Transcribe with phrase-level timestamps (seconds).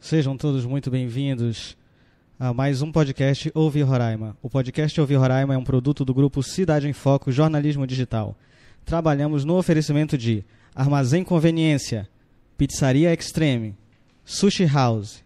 [0.00, 1.76] Sejam todos muito bem-vindos
[2.36, 4.36] a mais um podcast Ouvir Roraima.
[4.42, 8.36] O podcast Ouvir Roraima é um produto do grupo Cidade em Foco Jornalismo Digital.
[8.84, 10.44] Trabalhamos no oferecimento de
[10.74, 12.08] Armazém Conveniência,
[12.58, 13.76] Pizzaria Extreme,
[14.24, 15.22] Sushi House,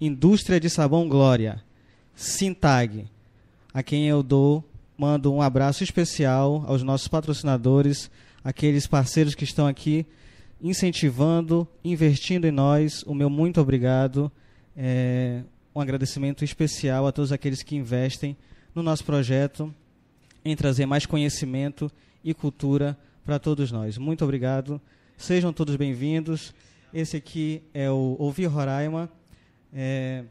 [0.00, 1.62] Indústria de Sabão Glória,
[2.14, 3.06] Sintag,
[3.72, 4.62] a quem eu dou,
[4.96, 8.10] mando um abraço especial aos nossos patrocinadores,
[8.44, 10.04] aqueles parceiros que estão aqui
[10.62, 13.02] incentivando, investindo em nós.
[13.04, 14.30] O meu muito obrigado.
[14.76, 15.42] É,
[15.74, 18.36] um agradecimento especial a todos aqueles que investem
[18.74, 19.74] no nosso projeto
[20.44, 21.90] em trazer mais conhecimento
[22.22, 23.96] e cultura para todos nós.
[23.96, 24.80] Muito obrigado.
[25.16, 26.54] Sejam todos bem-vindos.
[26.92, 29.10] Esse aqui é o Ouvir Roraima.
[29.78, 30.24] É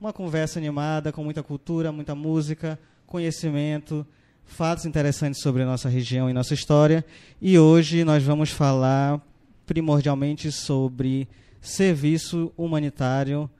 [0.00, 4.06] uma conversa animada com muita cultura, muita música, conhecimento,
[4.46, 7.04] fatos interessantes sobre nossa região e nossa história.
[7.38, 9.20] E hoje nós vamos falar
[9.66, 11.28] primordialmente sobre
[11.60, 13.50] serviço humanitário,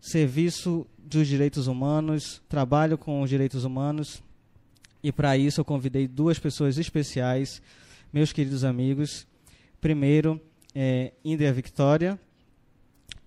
[0.00, 4.20] serviço dos direitos humanos, trabalho com os direitos humanos.
[5.00, 7.62] E para isso eu convidei duas pessoas especiais,
[8.12, 9.28] meus queridos amigos.
[9.80, 10.40] Primeiro,
[10.74, 11.12] é,
[11.54, 12.18] Victoria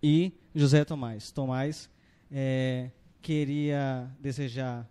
[0.03, 1.31] e José Tomás.
[1.31, 1.89] Tomás,
[2.31, 2.89] é,
[3.21, 4.89] queria desejar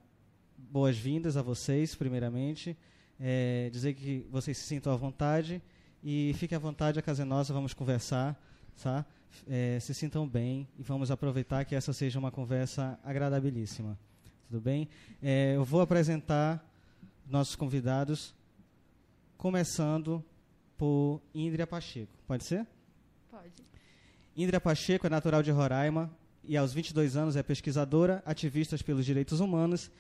[0.59, 2.77] boas-vindas a vocês, primeiramente,
[3.19, 5.63] é, dizer que vocês se sintam à vontade
[6.03, 8.39] e fiquem à vontade, a casa é nossa, vamos conversar,
[8.83, 9.07] tá?
[9.49, 13.99] É, se sintam bem e vamos aproveitar que essa seja uma conversa agradabilíssima.
[14.47, 14.87] Tudo bem?
[15.23, 16.63] É, eu vou apresentar
[17.27, 18.35] nossos convidados,
[19.39, 20.23] começando
[20.77, 22.13] por Indria Pacheco.
[22.27, 22.67] Pode ser?
[23.31, 23.74] Pode.
[24.37, 26.11] Indria Pacheco é natural de Roraima
[26.43, 29.93] e aos 22 anos é pesquisadora, ativista pelos direitos humanos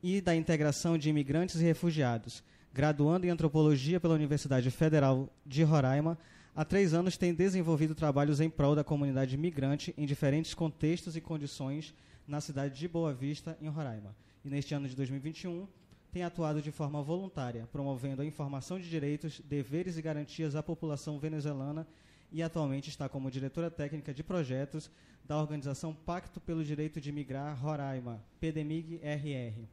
[0.00, 2.40] e da integração de imigrantes e refugiados.
[2.72, 6.16] Graduando em antropologia pela Universidade Federal de Roraima,
[6.54, 11.20] há três anos tem desenvolvido trabalhos em prol da comunidade migrante em diferentes contextos e
[11.20, 11.92] condições
[12.28, 14.14] na cidade de Boa Vista, em Roraima.
[14.44, 15.66] E neste ano de 2021,
[16.12, 21.18] tem atuado de forma voluntária, promovendo a informação de direitos, deveres e garantias à população
[21.18, 21.84] venezuelana
[22.32, 24.90] e atualmente está como diretora técnica de projetos
[25.24, 29.68] da organização Pacto pelo Direito de Migrar Roraima, PDMIG-RR.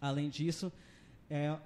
[0.00, 0.72] Além disso,
[1.30, 1.56] é,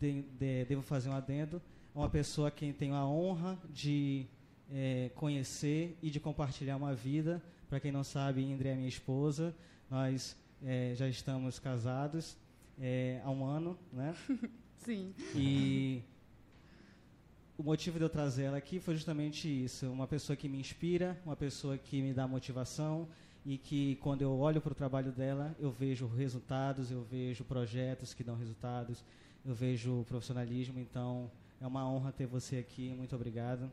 [0.00, 1.60] de, de, devo fazer um adendo,
[1.94, 4.26] é uma pessoa quem tenho a honra de
[4.70, 7.42] é, conhecer e de compartilhar uma vida.
[7.68, 9.54] Para quem não sabe, Indra é minha esposa,
[9.90, 12.36] nós é, já estamos casados
[12.80, 14.14] é, há um ano, né?
[14.78, 15.12] Sim.
[15.34, 16.02] E
[17.58, 21.20] o motivo de eu trazer ela aqui foi justamente isso, uma pessoa que me inspira,
[21.26, 23.08] uma pessoa que me dá motivação
[23.44, 28.14] e que quando eu olho para o trabalho dela, eu vejo resultados, eu vejo projetos
[28.14, 29.04] que dão resultados,
[29.44, 31.28] eu vejo profissionalismo, então
[31.60, 33.68] é uma honra ter você aqui, muito obrigado.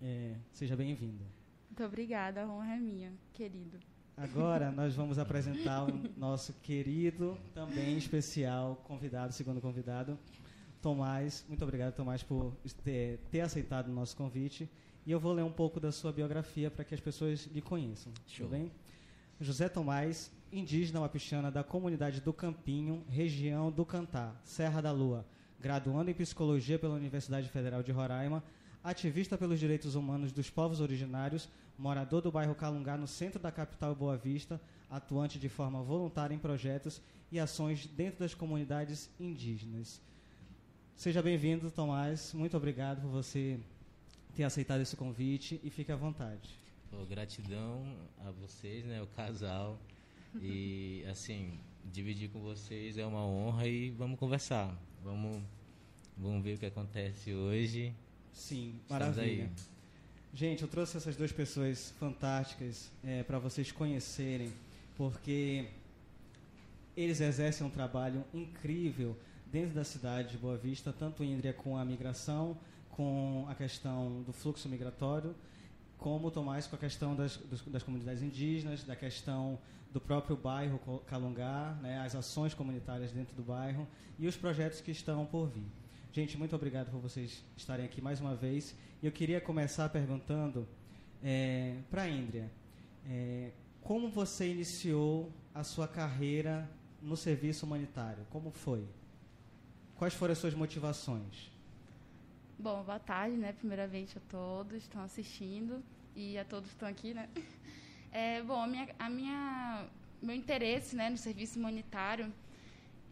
[0.00, 1.24] É, seja bem-vindo.
[1.68, 3.76] Muito obrigada, a honra é minha, querido.
[4.16, 10.16] Agora nós vamos apresentar o nosso querido, também especial convidado, segundo convidado,
[10.84, 11.42] Tomás.
[11.48, 14.68] Muito obrigado, Tomás, por ter, ter, aceitado o nosso convite.
[15.06, 18.12] E eu vou ler um pouco da sua biografia para que as pessoas lhe conheçam.
[18.26, 18.46] Show.
[18.46, 18.70] Tudo bem?
[19.40, 25.24] José Tomás, indígena wapichana da comunidade do Campinho, região do Cantá, Serra da Lua,
[25.58, 28.44] graduando em psicologia pela Universidade Federal de Roraima,
[28.82, 33.94] ativista pelos direitos humanos dos povos originários, morador do bairro Calungá, no centro da capital
[33.94, 34.60] Boa Vista,
[34.90, 37.00] atuante de forma voluntária em projetos
[37.32, 40.02] e ações dentro das comunidades indígenas.
[40.96, 42.32] Seja bem-vindo, Tomás.
[42.32, 43.58] Muito obrigado por você
[44.34, 46.48] ter aceitado esse convite e fique à vontade.
[46.90, 47.84] Pô, gratidão
[48.24, 49.78] a vocês, né, o casal.
[50.40, 51.58] E assim,
[51.92, 54.76] dividir com vocês é uma honra e vamos conversar.
[55.02, 55.42] Vamos,
[56.16, 57.92] vamos ver o que acontece hoje.
[58.32, 59.44] Sim, Estamos maravilha.
[59.44, 59.50] aí.
[60.32, 62.90] Gente, eu trouxe essas duas pessoas fantásticas
[63.26, 64.52] para vocês conhecerem,
[64.96, 65.66] porque
[66.96, 69.16] eles exercem um trabalho incrível
[69.54, 72.58] dentro da cidade de Boa Vista, tanto Índria com a migração,
[72.90, 75.32] com a questão do fluxo migratório,
[75.96, 77.36] como Tomás com a questão das,
[77.68, 79.56] das comunidades indígenas, da questão
[79.92, 83.86] do próprio bairro Calungá, né, as ações comunitárias dentro do bairro
[84.18, 85.70] e os projetos que estão por vir.
[86.12, 88.74] Gente, muito obrigado por vocês estarem aqui mais uma vez.
[89.00, 90.66] Eu queria começar perguntando
[91.88, 92.50] para a Índria,
[93.06, 93.52] é,
[93.82, 96.68] como você iniciou a sua carreira
[97.00, 98.26] no serviço humanitário?
[98.30, 98.84] Como foi?
[99.96, 101.50] Quais foram as suas motivações?
[102.58, 103.52] Bom, boa tarde, né?
[103.52, 105.82] Primeiramente a todos que estão assistindo
[106.16, 107.28] e a todos que estão aqui, né?
[108.16, 109.86] É, bom, a minha, a minha,
[110.22, 112.32] meu interesse né, no serviço humanitário,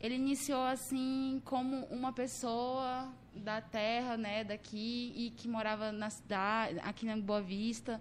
[0.01, 6.79] ele iniciou assim como uma pessoa da terra, né, daqui e que morava na cidade,
[6.85, 8.01] aqui na Boa Vista,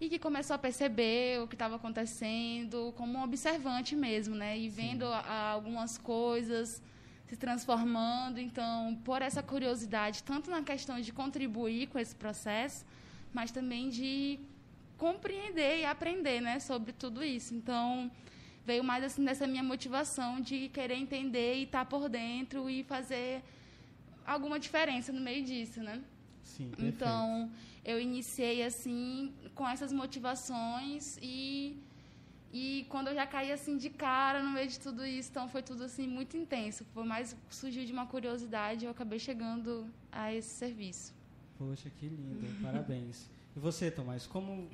[0.00, 4.70] e que começou a perceber o que estava acontecendo como um observante mesmo, né, e
[4.70, 6.80] vendo a, algumas coisas
[7.28, 8.38] se transformando.
[8.40, 12.84] Então, por essa curiosidade, tanto na questão de contribuir com esse processo,
[13.32, 14.40] mas também de
[14.96, 17.54] compreender e aprender, né, sobre tudo isso.
[17.54, 18.10] Então,
[18.64, 22.82] veio mais assim dessa minha motivação de querer entender e estar tá por dentro e
[22.82, 23.42] fazer
[24.26, 26.02] alguma diferença no meio disso, né?
[26.42, 27.50] Sim, então,
[27.84, 31.78] eu iniciei assim com essas motivações e
[32.52, 35.62] e quando eu já caí assim de cara no meio de tudo isso, então foi
[35.62, 36.84] tudo assim muito intenso.
[36.94, 41.14] Por mais surgiu de uma curiosidade, eu acabei chegando a esse serviço.
[41.58, 42.62] Poxa, que lindo.
[42.62, 43.28] Parabéns.
[43.54, 44.68] E você, Tomás, como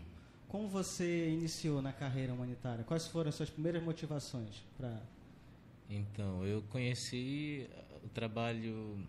[0.54, 2.84] como você iniciou na carreira humanitária?
[2.84, 5.02] Quais foram as suas primeiras motivações para
[5.90, 7.68] Então, eu conheci
[8.04, 9.04] o trabalho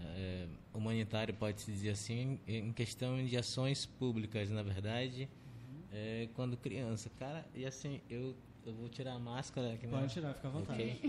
[0.00, 5.28] é, humanitário, pode-se dizer assim, em questão de ações públicas, na verdade.
[5.94, 7.08] É, quando criança.
[7.18, 8.34] Cara, e assim, eu,
[8.66, 9.86] eu vou tirar a máscara aqui.
[9.86, 10.82] Pode tirar, fica à vontade.
[10.82, 11.00] Okay?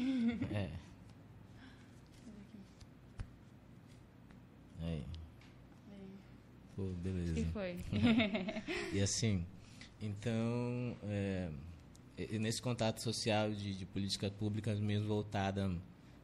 [0.54, 0.70] é.
[4.82, 5.04] Aí.
[6.76, 7.34] Pô, beleza.
[7.34, 7.80] que foi?
[8.94, 9.46] e assim,
[10.02, 11.50] então, é,
[12.40, 15.72] nesse contato social de, de políticas públicas mesmo voltada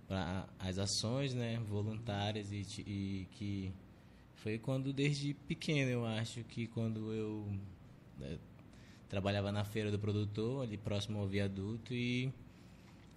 [0.08, 3.74] para as ações né, voluntárias e, e, que
[4.36, 7.48] foi quando desde pequeno eu acho que quando eu
[8.20, 8.38] né,
[9.12, 12.32] trabalhava na feira do produtor ali próximo ao viaduto e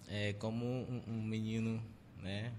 [0.07, 1.81] é, como um, um, menino
[2.21, 2.51] né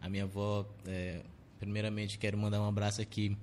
[0.00, 1.22] a minha avó é,
[1.58, 3.36] primeiramente quero mandar um abraço aqui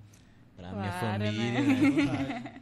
[0.56, 2.06] para claro, minha família né?
[2.06, 2.62] Né?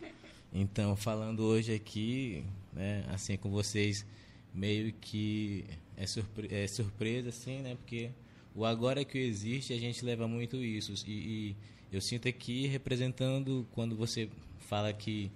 [0.52, 4.06] então falando hoje aqui né assim com vocês
[4.52, 5.64] meio que
[5.96, 7.74] é, surpre é surpresa, assim, né?
[7.74, 8.10] Porque
[8.54, 10.92] o agora que existe, a gente leva muito isso.
[11.06, 11.56] E, e
[11.92, 14.28] eu sinto aqui representando quando você
[14.58, 15.30] fala que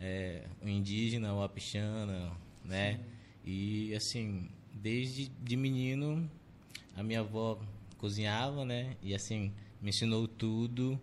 [0.00, 2.32] é, o indígena, o apixana,
[2.64, 2.94] né?
[2.94, 3.00] Sim.
[3.44, 6.28] E, assim, desde de menino,
[6.96, 7.60] a minha avó
[7.98, 8.96] cozinhava, né?
[9.02, 11.00] E, assim, me ensinou tudo.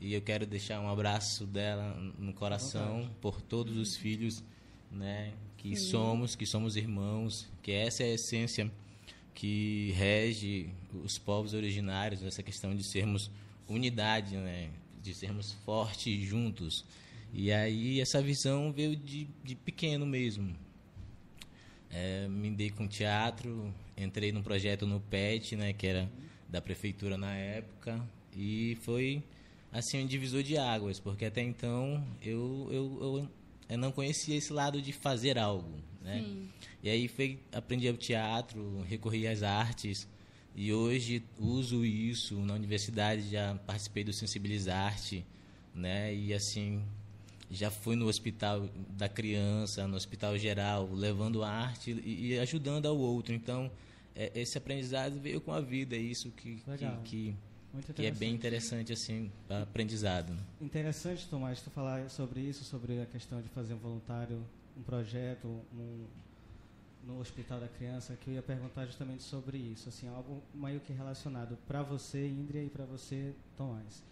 [0.00, 4.44] E eu quero deixar um abraço dela no coração por todos os filhos,
[4.90, 5.32] né?
[5.56, 5.90] que Sim.
[5.90, 8.70] somos, que somos irmãos, que essa é a essência
[9.34, 10.70] que rege
[11.04, 13.30] os povos originários, essa questão de sermos
[13.68, 14.70] unidade, né?
[15.02, 16.84] de sermos fortes juntos.
[17.32, 20.56] E aí essa visão veio de, de pequeno mesmo.
[21.90, 26.10] É, me dei com teatro, entrei num projeto no PET, né, que era
[26.48, 28.00] da prefeitura na época,
[28.36, 29.22] e foi
[29.72, 33.28] assim um divisor de águas, porque até então eu, eu, eu
[33.68, 35.70] eu não conhecia esse lado de fazer algo,
[36.02, 36.20] né?
[36.20, 36.48] Sim.
[36.82, 40.08] E aí foi, aprendi o teatro, recorri às artes
[40.54, 45.24] e hoje uso isso na universidade, já participei do Sensibilizarte,
[45.74, 46.14] né?
[46.14, 46.82] E assim,
[47.50, 52.96] já fui no hospital da criança, no hospital geral, levando arte e, e ajudando ao
[52.96, 53.34] outro.
[53.34, 53.70] Então,
[54.14, 57.36] é, esse aprendizado veio com a vida, é isso que, que, que
[57.94, 60.32] que é bem interessante assim para aprendizado.
[60.60, 64.42] Interessante, Tomás, tu falar sobre isso, sobre a questão de fazer um voluntário,
[64.76, 66.06] um projeto, um,
[67.06, 70.92] no Hospital da Criança, que eu ia perguntar justamente sobre isso, assim, algo meio que
[70.92, 74.02] relacionado para você, Indria, e para você, Tomás.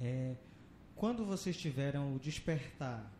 [0.00, 0.34] É,
[0.96, 3.10] quando vocês tiveram o despertar,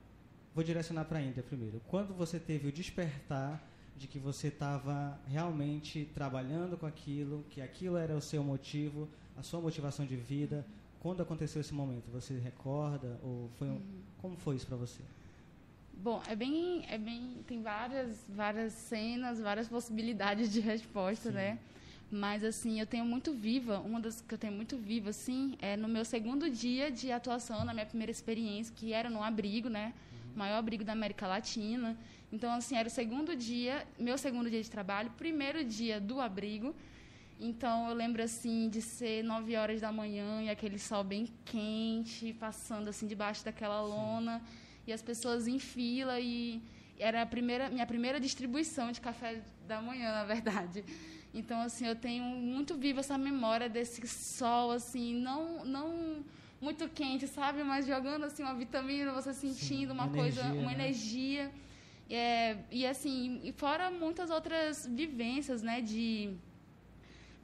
[0.54, 1.80] vou direcionar para a Índia primeiro.
[1.88, 3.62] Quando você teve o despertar
[3.96, 9.42] de que você estava realmente trabalhando com aquilo, que aquilo era o seu motivo, a
[9.42, 10.64] sua motivação de vida.
[11.00, 14.02] Quando aconteceu esse momento, você recorda ou foi um, uhum.
[14.18, 15.02] como foi isso para você?
[15.92, 21.36] Bom, é bem, é bem, tem várias, várias cenas, várias possibilidades de resposta, Sim.
[21.36, 21.58] né?
[22.11, 25.76] Mas assim, eu tenho muito viva, uma das que eu tenho muito viva, assim, é
[25.76, 29.92] no meu segundo dia de atuação, na minha primeira experiência, que era num abrigo, né?
[30.12, 30.32] Uhum.
[30.37, 31.96] Maior abrigo da América Latina.
[32.32, 36.75] Então, assim, era o segundo dia, meu segundo dia de trabalho, primeiro dia do abrigo.
[37.38, 42.32] Então eu lembro assim de ser nove horas da manhã e aquele sol bem quente,
[42.34, 44.44] passando assim debaixo daquela lona Sim.
[44.87, 46.62] e as pessoas em fila e
[46.99, 50.84] era a primeira minha primeira distribuição de café da manhã, na verdade.
[51.34, 56.24] Então assim, eu tenho muito viva essa memória desse sol assim, não não
[56.60, 60.60] muito quente, sabe, mas jogando assim uma vitamina, você sentindo Sim, uma, uma, coisa, energia,
[60.60, 60.74] uma né?
[60.78, 61.52] energia.
[62.08, 66.30] É, e assim, e fora muitas outras vivências, né, de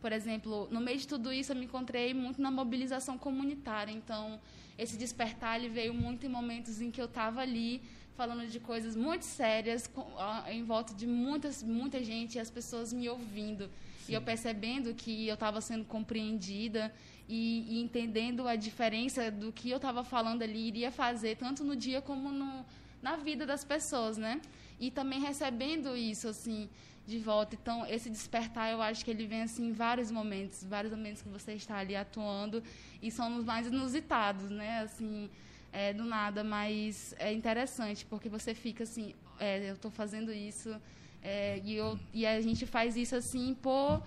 [0.00, 3.92] Por exemplo, no meio de tudo isso, eu me encontrei muito na mobilização comunitária.
[3.92, 4.40] Então,
[4.78, 7.82] esse despertar ele veio muito em momentos em que eu estava ali
[8.17, 10.07] falando de coisas muito sérias, com,
[10.49, 13.64] em volta de muitas, muita gente, e as pessoas me ouvindo.
[14.05, 14.12] Sim.
[14.12, 16.93] E eu percebendo que eu estava sendo compreendida
[17.29, 21.76] e, e, entendendo a diferença do que eu estava falando ali iria fazer, tanto no
[21.76, 22.64] dia como no,
[23.00, 24.40] na vida das pessoas, né?
[24.79, 26.69] E também recebendo isso, assim,
[27.07, 27.55] de volta.
[27.55, 31.29] Então, esse despertar, eu acho que ele vem, assim, em vários momentos, vários momentos que
[31.29, 32.62] você está ali atuando,
[33.02, 34.81] e são os mais inusitados, né?
[34.81, 35.31] Assim,
[35.73, 40.75] é, do nada, mas é interessante, porque você fica assim, é, eu estou fazendo isso,
[41.23, 44.03] é, e, eu, e a gente faz isso, assim, por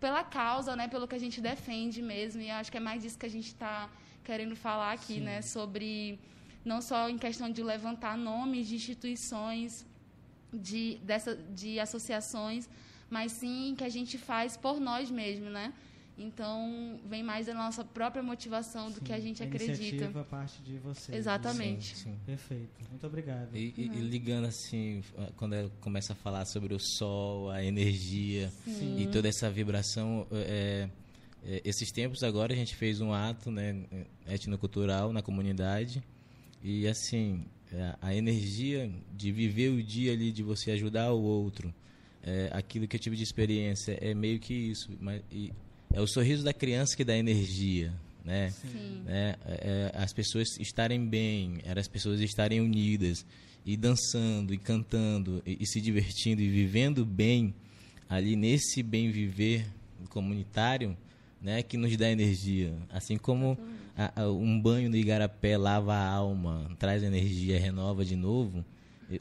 [0.00, 2.42] pela causa, né, pelo que a gente defende mesmo.
[2.42, 3.88] E acho que é mais disso que a gente está
[4.22, 5.20] querendo falar aqui, Sim.
[5.20, 6.18] né, sobre
[6.64, 9.86] não só em questão de levantar nomes de instituições,
[10.52, 12.68] de, dessa, de associações,
[13.08, 15.72] mas sim que a gente faz por nós mesmos, né?
[16.16, 19.72] Então, vem mais da nossa própria motivação do sim, que a gente a acredita.
[19.72, 21.14] Iniciativa parte de você.
[21.14, 21.96] Exatamente.
[21.96, 22.18] Sim, sim.
[22.24, 22.70] Perfeito.
[22.88, 23.54] Muito obrigado.
[23.56, 25.02] E, e, ligando assim,
[25.36, 28.52] quando ela começa a falar sobre o sol, a energia
[28.96, 30.88] e toda essa vibração, é,
[31.44, 33.84] é, esses tempos agora a gente fez um ato né,
[34.26, 36.02] etnocultural na comunidade
[36.62, 41.74] e assim, é, a energia de viver o dia ali, de você ajudar o outro,
[42.22, 44.96] é, aquilo que eu tive de experiência é meio que isso.
[44.98, 45.52] Mas, e,
[45.94, 47.92] é o sorriso da criança que dá energia,
[48.24, 48.50] né?
[48.50, 49.02] Sim.
[49.04, 49.36] né?
[49.46, 53.24] É, é, as pessoas estarem bem, era as pessoas estarem unidas
[53.64, 57.54] e dançando e cantando e, e, se divertindo e vivendo bem
[58.08, 59.66] ali nesse bem viver
[60.10, 60.96] comunitário,
[61.40, 61.62] né?
[61.62, 63.56] Que nos dá energia, assim como
[63.96, 68.64] a, a, um banho no igarapé lava a alma, traz energia, renova de novo.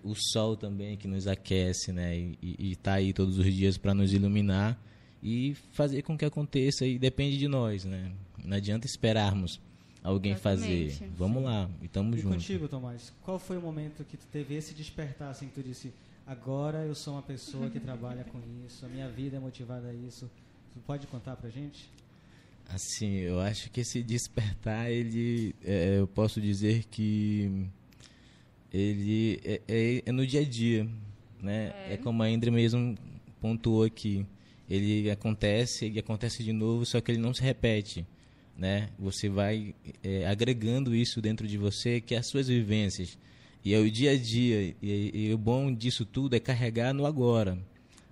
[0.04, 2.18] O sol também que nos aquece, né?
[2.42, 4.80] E está aí todos os dias para nos iluminar
[5.24, 8.12] e fazer com que aconteça e depende de nós, né?
[8.44, 9.60] Não adianta esperarmos
[10.04, 10.92] alguém Exatamente.
[10.92, 11.10] fazer.
[11.18, 11.46] Vamos Sim.
[11.46, 12.44] lá, e estamos juntos.
[12.44, 15.94] contigo, Tomás, qual foi o momento que tu teve esse despertar, assim, que tu disse,
[16.28, 19.94] agora eu sou uma pessoa que trabalha com isso, a minha vida é motivada a
[19.94, 20.30] isso.
[20.74, 21.90] Tu pode contar pra gente?
[22.68, 27.70] Assim, eu acho que esse despertar, ele, é, eu posso dizer que
[28.74, 30.86] ele é, é, é no dia a dia,
[31.42, 31.72] né?
[31.88, 31.94] É.
[31.94, 32.98] é como a Indra mesmo
[33.40, 34.26] pontuou aqui
[34.70, 38.06] ele acontece e acontece de novo, só que ele não se repete,
[38.58, 38.90] né?
[38.98, 43.18] Você vai é, agregando isso dentro de você, que é as suas vivências
[43.64, 44.76] e é o dia a dia.
[44.82, 47.58] E, e, o bom disso tudo é carregar no agora,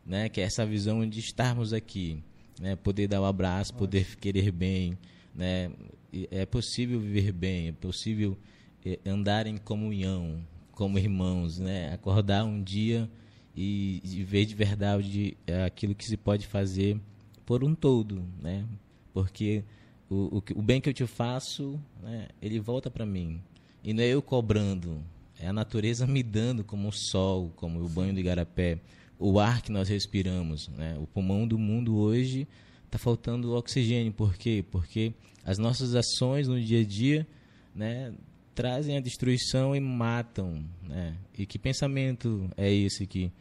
[0.05, 0.29] né?
[0.29, 2.21] Que é essa visão de estarmos aqui,
[2.59, 2.75] né?
[2.75, 4.97] Poder dar um abraço, poder querer bem,
[5.35, 5.71] né?
[6.11, 8.37] E é possível viver bem, é possível
[8.85, 11.93] é, andar em comunhão, como irmãos, né?
[11.93, 13.09] Acordar um dia
[13.55, 16.99] e, e ver de verdade é, aquilo que se pode fazer
[17.45, 18.65] por um todo, né?
[19.13, 19.63] Porque
[20.09, 23.41] o, o, o bem que eu te faço, né, ele volta para mim.
[23.83, 25.03] E não é eu cobrando,
[25.39, 28.79] é a natureza me dando como o sol, como o banho do igarapé,
[29.17, 30.97] o ar que nós respiramos, né?
[30.99, 32.47] O pulmão do mundo hoje
[32.85, 34.63] está faltando oxigênio, por quê?
[34.71, 37.27] Porque as nossas ações no dia a dia,
[37.73, 38.13] né,
[38.53, 41.17] trazem a destruição e matam, né?
[41.37, 43.31] E que pensamento é esse que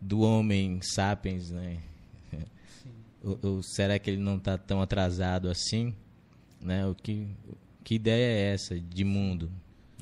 [0.00, 1.82] do homem sapiens, né?
[3.22, 5.94] Ou, ou, será que ele não está tão atrasado assim,
[6.60, 6.86] né?
[6.86, 7.26] O que
[7.82, 9.50] que ideia é essa de mundo?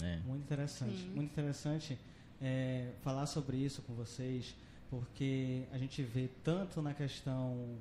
[0.00, 0.22] Né?
[0.26, 1.10] Muito interessante, Sim.
[1.10, 1.98] muito interessante
[2.40, 4.54] é, falar sobre isso com vocês,
[4.90, 7.78] porque a gente vê tanto na questão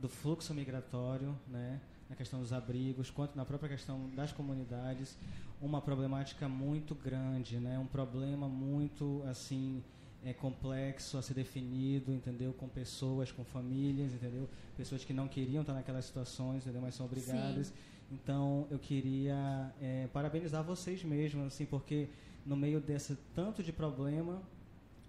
[0.00, 1.80] do fluxo migratório, né?
[2.08, 5.16] na questão dos abrigos, quanto na própria questão das comunidades,
[5.62, 7.78] uma problemática muito grande, né?
[7.78, 9.82] Um problema muito assim
[10.24, 12.52] é complexo a ser definido, entendeu?
[12.52, 14.48] Com pessoas, com famílias, entendeu?
[14.76, 16.82] Pessoas que não queriam estar naquelas situações, entendeu?
[16.82, 17.68] Mas são obrigadas.
[17.68, 17.74] Sim.
[18.10, 22.08] Então, eu queria é, parabenizar vocês mesmos, assim, porque
[22.44, 24.42] no meio desse tanto de problema,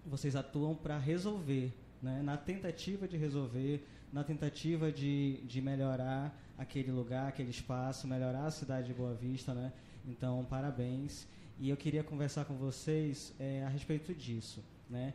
[0.06, 2.22] vocês atuam para resolver, né?
[2.22, 8.50] Na tentativa de resolver, na tentativa de, de melhorar aquele lugar, aquele espaço, melhorar a
[8.50, 9.72] cidade de Boa Vista, né?
[10.06, 11.26] Então, parabéns.
[11.58, 15.14] E eu queria conversar com vocês é, a respeito disso, né?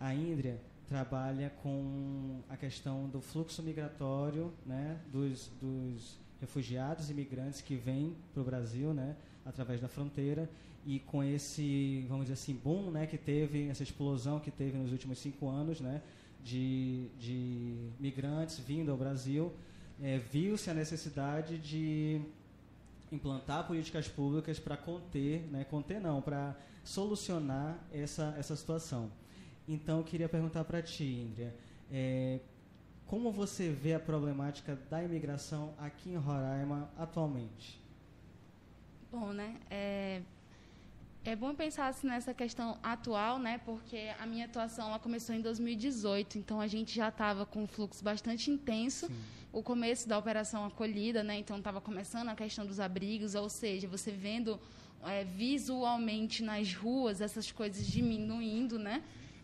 [0.00, 4.98] A Índria trabalha com a questão do fluxo migratório, né?
[5.12, 9.16] Dos, dos refugiados imigrantes que vêm para o Brasil, né?
[9.44, 10.48] Através da fronteira
[10.86, 13.06] e com esse, vamos dizer assim, boom, né?
[13.06, 16.02] Que teve, essa explosão que teve nos últimos cinco anos, né?
[16.42, 19.52] De, de migrantes vindo ao Brasil,
[20.02, 22.20] é, viu-se a necessidade de
[23.14, 29.10] implantar políticas públicas para conter, né, conter não, para solucionar essa, essa situação.
[29.66, 31.54] Então, eu queria perguntar para ti, Indria,
[31.90, 32.40] é,
[33.06, 37.80] como você vê a problemática da imigração aqui em Roraima atualmente?
[39.10, 39.56] Bom, né?
[39.70, 40.20] É,
[41.24, 43.58] é bom pensar assim, nessa questão atual, né?
[43.64, 47.66] Porque a minha atuação ela começou em 2018, então a gente já estava com um
[47.66, 49.06] fluxo bastante intenso.
[49.06, 49.16] Sim.
[49.54, 51.38] O começo da operação acolhida, né?
[51.38, 54.60] Então estava começando a questão dos abrigos, ou seja, você vendo
[55.04, 58.96] é, visualmente nas ruas essas coisas diminuindo, né?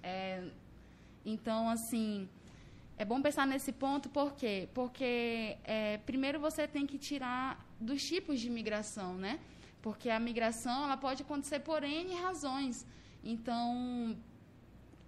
[0.02, 0.43] É,
[1.25, 2.29] então, assim,
[2.99, 4.69] é bom pensar nesse ponto, por quê?
[4.75, 9.38] Porque, é, primeiro, você tem que tirar dos tipos de migração, né?
[9.81, 12.85] Porque a migração ela pode acontecer por N razões.
[13.23, 14.17] Então,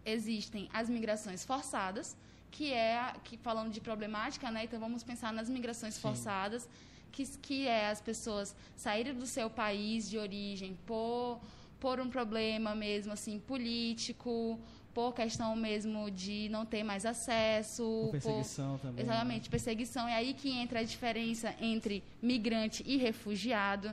[0.04, 2.16] existem as migrações forçadas,
[2.52, 4.64] que é, que falando de problemática, né?
[4.64, 6.02] Então, vamos pensar nas migrações Sim.
[6.02, 6.68] forçadas,
[7.10, 11.40] que, que é as pessoas saírem do seu país de origem por,
[11.80, 14.60] por um problema mesmo, assim, político,
[14.94, 17.82] por questão mesmo de não ter mais acesso.
[18.04, 19.04] Por perseguição por, também.
[19.04, 19.50] Exatamente, né?
[19.50, 20.06] perseguição.
[20.06, 23.92] É aí que entra a diferença entre migrante e refugiado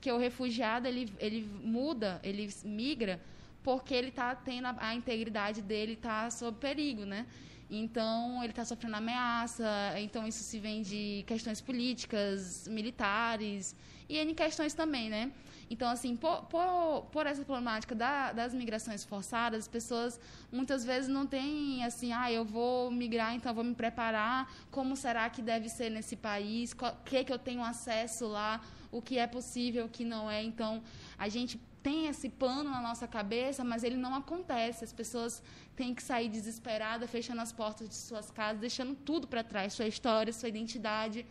[0.00, 3.20] que o refugiado ele, ele muda, ele migra
[3.62, 7.26] porque ele está tendo a, a, integridade dele está sob perigo, né?
[7.70, 9.68] Então ele está sofrendo ameaça.
[9.98, 13.74] Então isso se vem de questões políticas, militares
[14.08, 15.30] e em questões também, né?
[15.70, 20.18] Então, assim, por, por, por essa problemática da, das migrações forçadas, as pessoas
[20.50, 25.28] muitas vezes não têm, assim, ah, eu vou migrar, então vou me preparar, como será
[25.28, 29.26] que deve ser nesse país, o que, que eu tenho acesso lá, o que é
[29.26, 30.42] possível, o que não é.
[30.42, 30.82] Então,
[31.18, 34.84] a gente tem esse plano na nossa cabeça, mas ele não acontece.
[34.84, 35.42] As pessoas
[35.76, 39.86] têm que sair desesperadas, fechando as portas de suas casas, deixando tudo para trás, sua
[39.86, 41.24] história, sua identidade,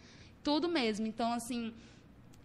[0.44, 1.06] tudo mesmo.
[1.06, 1.74] Então, assim,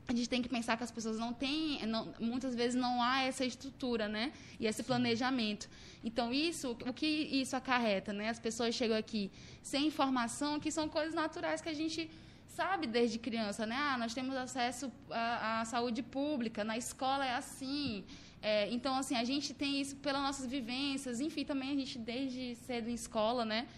[0.08, 3.22] a gente tem que pensar que as pessoas não têm, não, muitas vezes não há
[3.22, 4.32] essa estrutura, né?
[4.58, 5.68] E esse planejamento.
[6.02, 8.28] Então, isso, o que isso acarreta, né?
[8.28, 9.30] As pessoas chegam aqui
[9.62, 12.10] sem informação, que são coisas naturais que a gente
[12.56, 13.76] sabe desde criança, né?
[13.76, 18.04] Ah, nós temos acesso à, à saúde pública, na escola é assim.
[18.40, 22.56] É, então, assim, a gente tem isso pelas nossas vivências, enfim, também a gente desde
[22.56, 23.68] cedo em escola, né?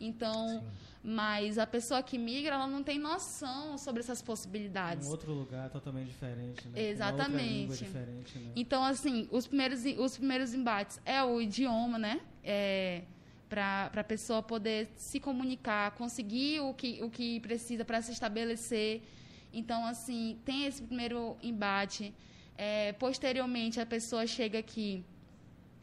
[0.00, 0.62] Então, Sim.
[1.02, 5.06] mas a pessoa que migra, ela não tem noção sobre essas possibilidades.
[5.06, 6.88] Um outro lugar totalmente diferente, né?
[6.88, 7.84] Exatamente.
[7.84, 8.52] Diferente, né?
[8.56, 12.20] Então, assim, os primeiros, os primeiros embates é o idioma, né?
[12.42, 13.02] É,
[13.54, 19.02] para a pessoa poder se comunicar, conseguir o que, o que precisa para se estabelecer.
[19.52, 22.12] Então, assim, tem esse primeiro embate.
[22.58, 25.04] É, posteriormente, a pessoa chega aqui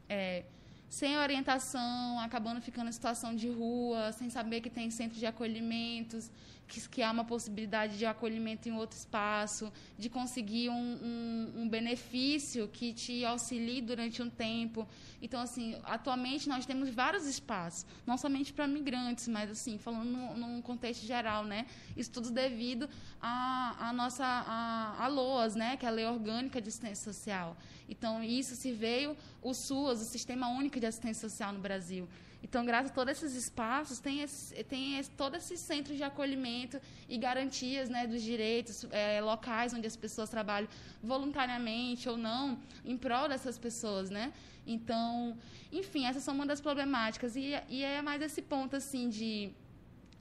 [0.10, 0.44] é,
[0.90, 6.30] sem orientação, acabando ficando em situação de rua, sem saber que tem centro de acolhimentos,
[6.72, 11.70] que, que há uma possibilidade de acolhimento em outro espaço, de conseguir um, um, um
[11.70, 14.88] benefício que te auxilie durante um tempo.
[15.22, 20.38] Então, assim, atualmente nós temos vários espaços, não somente para migrantes, mas, assim, falando no,
[20.38, 21.66] num contexto geral, né?
[21.98, 22.90] Isso tudo devido
[23.22, 25.76] à, à nossa à, à LOAS, né?
[25.76, 27.58] Que é a Lei Orgânica de Assistência Social.
[27.92, 32.08] Então, isso se veio o SUAS, o Sistema Único de Assistência Social no Brasil.
[32.42, 36.80] Então, graças a todos esses espaços, tem, esse, tem esse, todo esse centro de acolhimento
[37.08, 40.70] e garantias né, dos direitos é, locais onde as pessoas trabalham
[41.04, 44.34] voluntariamente ou não em prol dessas pessoas, né?
[44.66, 45.38] Então,
[45.72, 47.36] enfim, essas são uma das problemáticas.
[47.36, 49.52] E, e é mais esse ponto, assim, de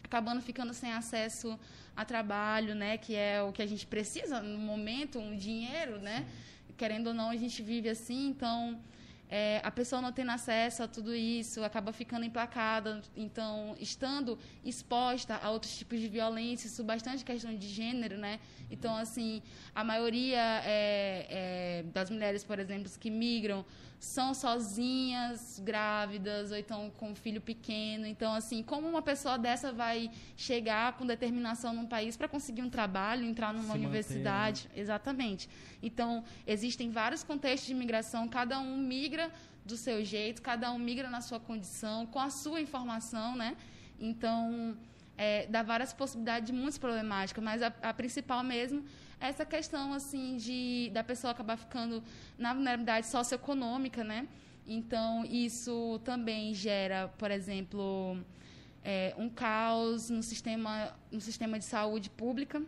[0.02, 1.58] acabando ficando sem acesso
[1.96, 2.98] a trabalho, né?
[2.98, 6.26] Que é o que a gente precisa no momento, um dinheiro, né?
[6.80, 8.56] Querendo ou não, a gente vive assim, então
[9.28, 15.38] é, a pessoa não tendo acesso a tudo isso, acaba ficando emplacada, então, estando exposta
[15.42, 18.40] a outros tipos de violência, isso bastante questão de gênero, né?
[18.70, 19.42] Então, assim,
[19.74, 23.62] a maioria é, é, das mulheres, por exemplo, que migram,
[24.00, 28.06] são sozinhas, grávidas, ou então com um filho pequeno.
[28.06, 32.70] Então, assim, como uma pessoa dessa vai chegar com determinação num país para conseguir um
[32.70, 34.62] trabalho, entrar numa Se universidade?
[34.62, 34.82] Manter, né?
[34.82, 35.50] Exatamente.
[35.82, 39.30] Então, existem vários contextos de imigração, cada um migra
[39.66, 43.54] do seu jeito, cada um migra na sua condição, com a sua informação, né?
[44.00, 44.74] Então,
[45.14, 48.82] é, dá várias possibilidades de muitas problemáticas, mas a, a principal mesmo
[49.20, 52.02] essa questão assim de da pessoa acabar ficando
[52.38, 54.26] na vulnerabilidade socioeconômica, né?
[54.66, 58.18] Então isso também gera, por exemplo,
[58.82, 62.62] é, um caos no sistema no sistema de saúde pública,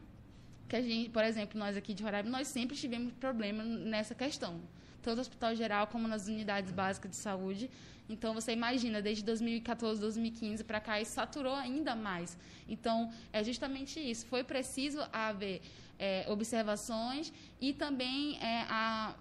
[0.68, 4.60] que a gente, por exemplo, nós aqui de Roraima, nós sempre tivemos problema nessa questão,
[5.02, 7.70] tanto no hospital geral como nas unidades básicas de saúde.
[8.08, 12.36] Então você imagina, desde 2014, 2015 para cá, isso saturou ainda mais.
[12.68, 14.26] Então é justamente isso.
[14.26, 15.62] Foi preciso haver
[16.02, 19.14] é, observações e também é, a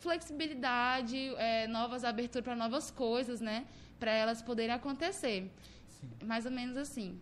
[0.00, 3.66] flexibilidade, é, novas aberturas para novas coisas, né?
[4.00, 5.48] Para elas poderem acontecer.
[5.88, 6.10] Sim.
[6.26, 7.20] Mais ou menos assim.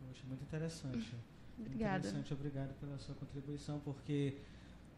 [0.00, 1.14] Poxa, muito interessante.
[1.58, 1.98] Obrigada.
[1.98, 4.36] Interessante, obrigado pela sua contribuição, porque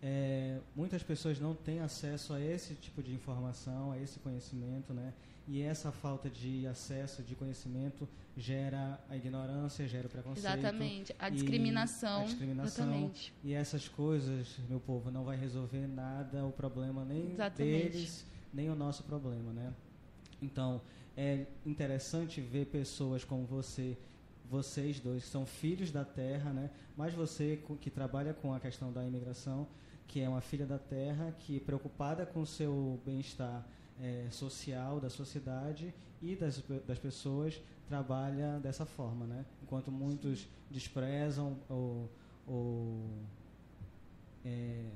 [0.02, 5.12] é, muitas pessoas não têm acesso a esse tipo de informação, a esse conhecimento, né?
[5.48, 10.58] E essa falta de acesso, de conhecimento, gera a ignorância, gera o preconceito.
[10.58, 11.14] Exatamente.
[11.18, 12.22] A discriminação.
[12.22, 12.84] A discriminação.
[12.84, 13.32] Exatamente.
[13.44, 17.90] E essas coisas, meu povo, não vai resolver nada o problema nem Exatamente.
[17.90, 19.72] deles, nem o nosso problema, né?
[20.42, 20.82] Então,
[21.16, 23.96] é interessante ver pessoas como você,
[24.50, 26.70] vocês dois, que são filhos da terra, né?
[26.96, 29.68] Mas você que trabalha com a questão da imigração,
[30.08, 33.64] que é uma filha da terra, que preocupada com o seu bem-estar
[34.00, 39.44] eh, social da sociedade e das, das pessoas, trabalha dessa forma, né?
[39.62, 42.10] Enquanto muitos desprezam ou,
[42.46, 43.08] ou
[44.44, 44.90] eh,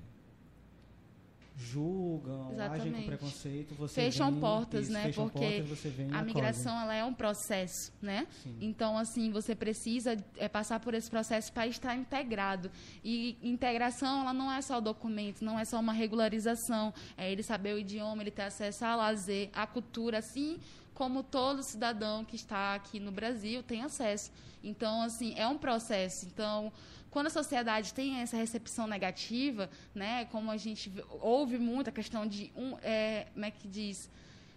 [1.61, 3.07] julgam, agem com Exatamente.
[3.07, 5.03] preconceito, você Fecham vem- portas, isso, né?
[5.05, 6.25] fecham Porque portas, A acolhe.
[6.25, 8.27] migração ela é um processo, né?
[8.42, 8.57] Sim.
[8.61, 12.70] Então, assim, você precisa é, passar por esse processo para estar integrado.
[13.05, 16.92] E integração, ela não é só documento, não é só uma regularização.
[17.16, 20.59] É ele saber o idioma, ele ter acesso a lazer, à cultura, assim
[20.94, 24.31] como todo cidadão que está aqui no Brasil tem acesso.
[24.62, 26.27] Então, assim, é um processo.
[26.27, 26.70] Então,
[27.11, 32.27] quando a sociedade tem essa recepção negativa, né, como a gente ouve muito a questão
[32.27, 34.09] de um, é, como é que diz,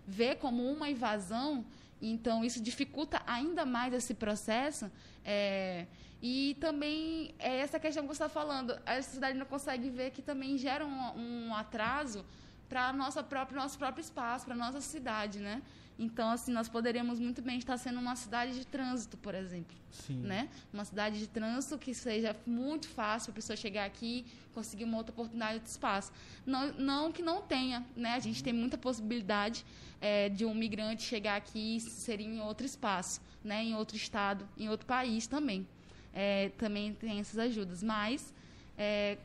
[0.05, 1.65] ver como uma invasão,
[2.01, 4.91] então isso dificulta ainda mais esse processo.
[5.25, 5.85] é,
[6.25, 10.21] e também é essa questão que você está falando, a sociedade não consegue ver que
[10.21, 12.23] também gera um, um atraso
[12.69, 15.61] para nossa nosso próprio espaço, para nossa cidade, né?
[15.97, 20.21] Então assim nós poderíamos muito bem estar sendo uma cidade de trânsito, por exemplo Sim.
[20.21, 20.49] né?
[20.73, 25.13] Uma cidade de trânsito que seja muito fácil a pessoa chegar aqui, conseguir uma outra
[25.13, 26.11] oportunidade de espaço.
[26.45, 28.13] Não, não que não tenha, né?
[28.13, 29.63] A gente tem muita possibilidade
[30.01, 33.63] eh, de um migrante chegar aqui e ser em outro espaço, né?
[33.63, 35.67] Em outro estado, em outro país também.
[36.13, 38.33] Eh, também tem essas ajudas, mas
[38.77, 39.17] eh,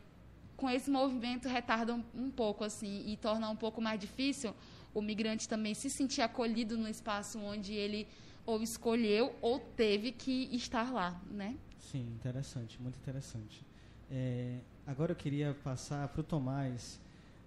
[0.56, 4.54] com esse movimento retarda um, um pouco assim e torna um pouco mais difícil
[4.94, 8.06] o migrante também se sentir acolhido no espaço onde ele
[8.46, 11.56] ou escolheu ou teve que estar lá, né?
[11.78, 13.62] Sim, interessante, muito interessante.
[14.10, 16.98] É, agora eu queria passar para o Tomás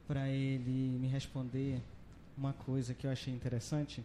[0.08, 1.82] para ele me responder
[2.38, 4.04] uma coisa que eu achei interessante,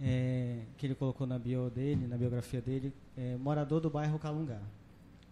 [0.00, 4.60] é, que ele colocou na bio dele, na biografia dele, é, morador do bairro Calungá,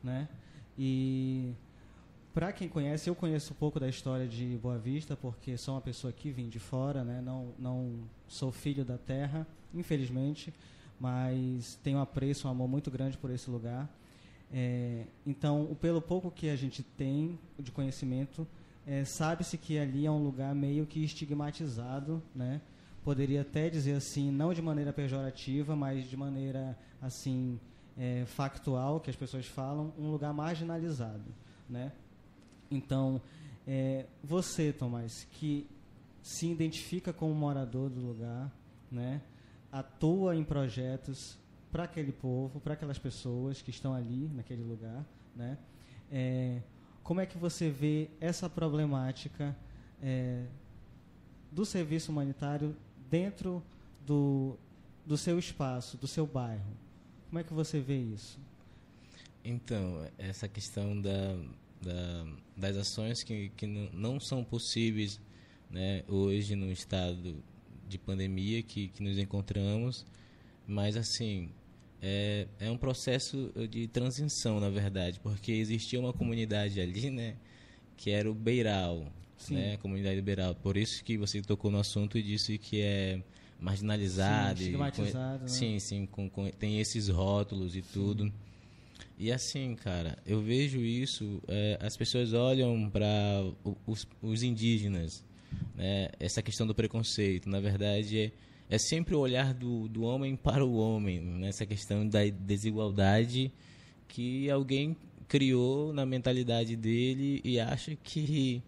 [0.02, 0.28] né?
[0.78, 1.52] E
[2.36, 5.80] para quem conhece, eu conheço um pouco da história de Boa Vista, porque sou uma
[5.80, 7.22] pessoa que vim de fora, né?
[7.22, 7.94] Não, não
[8.28, 10.52] sou filho da terra, infelizmente,
[11.00, 13.88] mas tenho apreço, um amor muito grande por esse lugar.
[14.52, 18.46] É, então, pelo pouco que a gente tem de conhecimento,
[18.86, 22.60] é, sabe-se que ali é um lugar meio que estigmatizado, né?
[23.02, 27.58] Poderia até dizer assim, não de maneira pejorativa, mas de maneira assim
[27.96, 31.34] é, factual, que as pessoas falam, um lugar marginalizado,
[31.66, 31.92] né?
[32.70, 33.20] Então,
[33.66, 35.66] é, você, Tomás, que
[36.22, 38.52] se identifica como morador do lugar,
[38.90, 39.20] né?
[39.70, 41.38] Atua em projetos
[41.70, 45.58] para aquele povo, para aquelas pessoas que estão ali naquele lugar, né?
[46.10, 46.60] É,
[47.02, 49.56] como é que você vê essa problemática
[50.02, 50.46] é,
[51.52, 52.76] do serviço humanitário
[53.08, 53.62] dentro
[54.04, 54.56] do,
[55.04, 56.76] do seu espaço, do seu bairro?
[57.28, 58.38] Como é que você vê isso?
[59.44, 61.36] Então, essa questão da,
[61.82, 65.20] da- das ações que, que não, são possíveis
[65.70, 67.36] né, hoje no estado
[67.88, 70.04] de pandemia que, que nos encontramos,
[70.66, 71.50] mas assim,
[72.02, 77.36] é, é um processo de transição, na verdade, porque existia uma comunidade ali, né,
[77.96, 79.54] que era o Beiral, Sim.
[79.54, 80.54] né, a comunidade do Beiral.
[80.54, 83.22] Por isso que você tocou no assunto e disse que é
[83.60, 84.58] marginalizado.
[84.58, 85.48] Sim, e estigmatizado, né?
[85.48, 88.32] Sim, sim, com, com- tem esses rótulos e tudo.
[89.18, 93.06] E assim, cara, eu vejo isso, é, as pessoas olham para
[93.86, 95.24] os, os indígenas,
[95.74, 96.10] né?
[96.20, 98.32] Essa questão do preconceito, na verdade, é,
[98.68, 103.50] é sempre o olhar do, do homem para o homem, nessa questão da desigualdade
[104.06, 104.94] que alguém
[105.26, 108.62] criou na mentalidade dele e acha que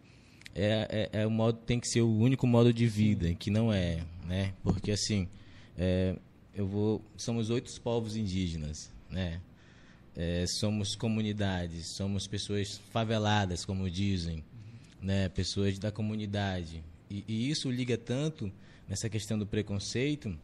[0.54, 3.72] é, é, é o modo tem que ser o único modo de vida, que não
[3.72, 4.54] é, né?
[4.62, 5.28] Porque assim,
[5.76, 6.16] é,
[6.54, 9.42] eu vou, somos oito povos indígenas, né?
[10.20, 14.44] É, somos comunidades, somos pessoas faveladas, como dizem,
[15.00, 15.28] né?
[15.28, 16.83] Pessoas da comunidade.
[17.09, 18.50] E, e isso liga tanto
[18.88, 20.37] nessa questão do preconceito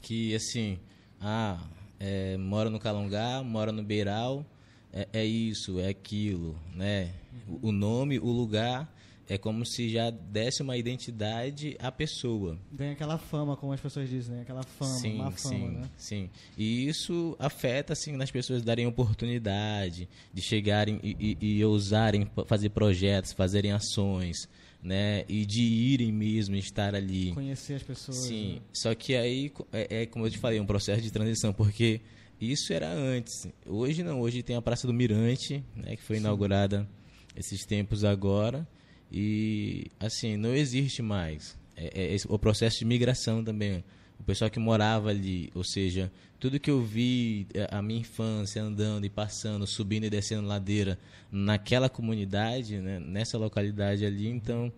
[0.00, 0.78] que assim,
[1.20, 1.60] ah,
[1.98, 4.46] é, mora no Calongá, mora no Beiral,
[4.92, 7.12] é, é isso, é aquilo, né?
[7.48, 8.88] O, o nome, o lugar
[9.28, 12.58] é como se já desse uma identidade à pessoa.
[12.70, 14.42] Ganha aquela fama, como as pessoas dizem, né?
[14.42, 15.90] Aquela fama, sim, má fama, sim, né?
[15.96, 22.30] Sim, E isso afeta, assim, nas pessoas darem oportunidade de chegarem e, e, e ousarem
[22.46, 24.48] fazer projetos, fazerem ações,
[24.82, 25.24] né?
[25.26, 27.32] E de irem mesmo, estar ali.
[27.32, 28.18] Conhecer as pessoas.
[28.18, 28.60] Sim, né?
[28.72, 32.02] só que aí, é, é, como eu te falei, um processo de transição, porque
[32.38, 33.48] isso era antes.
[33.66, 35.96] Hoje não, hoje tem a Praça do Mirante, né?
[35.96, 36.22] Que foi Sim.
[36.22, 36.86] inaugurada
[37.34, 38.68] esses tempos agora
[39.16, 41.56] e, assim, não existe mais.
[41.76, 43.84] É, é, o processo de migração também.
[44.18, 48.60] O pessoal que morava ali, ou seja, tudo que eu vi é, a minha infância
[48.60, 50.98] andando e passando, subindo e descendo ladeira
[51.30, 54.72] naquela comunidade, né, nessa localidade ali, então,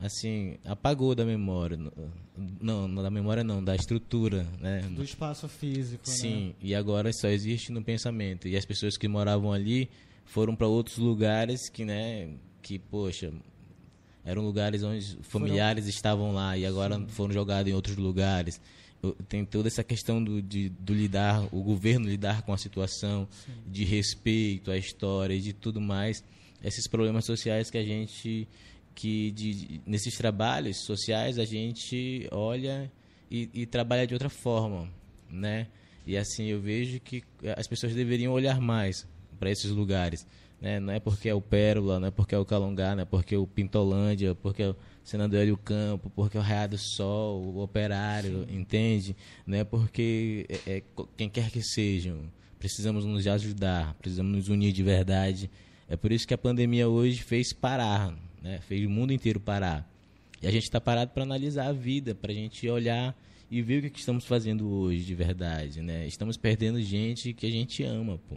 [0.00, 1.78] assim, apagou da memória.
[2.62, 4.80] Não, não da memória não, da estrutura, né?
[4.90, 6.54] Do espaço físico, Sim, né?
[6.62, 8.48] e agora só existe no pensamento.
[8.48, 9.90] E as pessoas que moravam ali
[10.24, 12.30] foram para outros lugares que, né,
[12.62, 13.30] que, poxa,
[14.24, 15.94] eram lugares onde familiares foram...
[15.94, 17.06] estavam lá e agora Sim.
[17.08, 18.60] foram jogados em outros lugares.
[19.28, 23.52] Tem toda essa questão do, de, do lidar, o governo lidar com a situação, Sim.
[23.66, 26.22] de respeito à história e de tudo mais.
[26.62, 28.46] Esses problemas sociais que a gente,
[28.94, 32.90] que de, nesses trabalhos sociais a gente olha
[33.28, 34.88] e, e trabalha de outra forma,
[35.28, 35.66] né?
[36.06, 37.24] E assim eu vejo que
[37.56, 39.06] as pessoas deveriam olhar mais
[39.38, 40.24] para esses lugares
[40.62, 40.78] né?
[40.78, 43.34] Não é porque é o Pérola, não é porque é o Calongá, não é porque
[43.34, 47.60] é o Pintolândia, porque é o Senador Hélio Campo, porque é o Raiado Sol, o
[47.60, 48.60] Operário, Sim.
[48.60, 49.16] entende?
[49.44, 50.82] Não é porque é, é,
[51.16, 52.30] quem quer que sejam.
[52.60, 55.50] Precisamos nos ajudar, precisamos nos unir de verdade.
[55.88, 58.60] É por isso que a pandemia hoje fez parar, né?
[58.60, 59.90] fez o mundo inteiro parar.
[60.40, 63.16] E a gente está parado para analisar a vida, para a gente olhar
[63.50, 66.06] e ver o que, que estamos fazendo hoje de verdade, né?
[66.06, 68.36] Estamos perdendo gente que a gente ama, pô,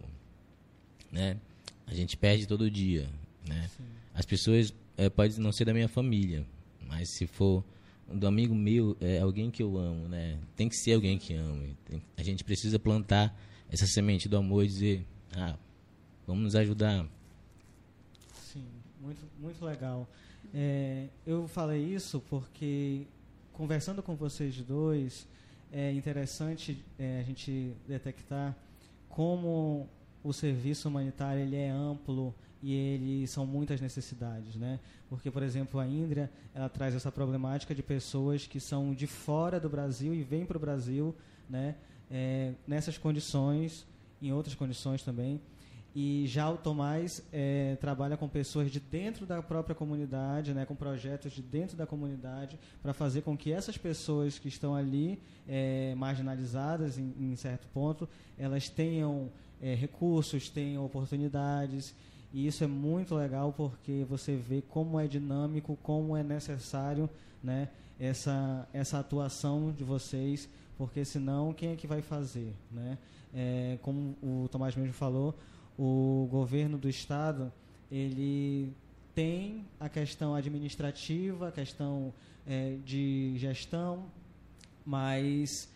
[1.11, 1.37] né?
[1.87, 3.09] A gente perde todo dia,
[3.47, 3.69] né?
[3.75, 3.83] Sim.
[4.13, 6.45] As pessoas é, pode não ser da minha família,
[6.87, 7.63] mas se for
[8.07, 10.39] do amigo meu, é alguém que eu amo, né?
[10.55, 11.75] Tem que ser alguém que ame.
[11.85, 13.35] Tem, a gente precisa plantar
[13.69, 15.57] essa semente do amor e dizer, ah,
[16.25, 17.07] vamos nos ajudar.
[18.33, 18.65] Sim,
[19.01, 20.07] muito, muito legal.
[20.53, 23.07] É, eu falei isso porque
[23.51, 25.27] conversando com vocês dois
[25.71, 28.55] é interessante é, a gente detectar
[29.09, 29.89] como
[30.25, 34.79] o serviço humanitário ele é amplo e ele são muitas necessidades, né?
[35.07, 39.59] Porque, por exemplo, a Índria ela traz essa problemática de pessoas que são de fora
[39.59, 41.15] do Brasil e vêm para o Brasil,
[41.47, 41.75] né?
[42.09, 43.85] É, nessas condições,
[44.19, 45.39] em outras condições também.
[45.95, 50.75] E já o Tomás é, trabalha com pessoas de dentro da própria comunidade, né, com
[50.75, 55.95] projetos de dentro da comunidade, para fazer com que essas pessoas que estão ali é,
[55.95, 59.31] marginalizadas em, em certo ponto, elas tenham
[59.65, 61.95] é, recursos, tem oportunidades.
[62.31, 67.09] E isso é muito legal porque você vê como é dinâmico, como é necessário
[67.43, 70.47] né, essa, essa atuação de vocês,
[70.77, 72.53] porque senão quem é que vai fazer?
[72.71, 72.99] Né?
[73.33, 75.33] É, como o Tomás mesmo falou,
[75.79, 77.51] o governo do Estado
[77.91, 78.71] ele
[79.15, 82.13] tem a questão administrativa, a questão
[82.45, 84.05] é, de gestão,
[84.85, 85.67] mas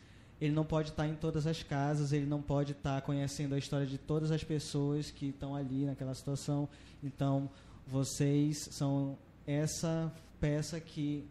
[0.42, 3.86] ele não pode estar em todas as casas, ele não pode estar conhecendo a história
[3.86, 6.70] de todas as pessoas que estão ali naquela situação.
[7.04, 7.50] Então,
[7.86, 11.26] vocês são essa peça que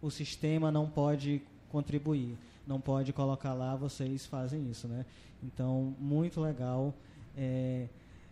[0.00, 5.04] o sistema não pode contribuir, não pode colocar lá, vocês fazem isso, né?
[5.42, 6.94] Então, muito legal.
[7.36, 7.88] É,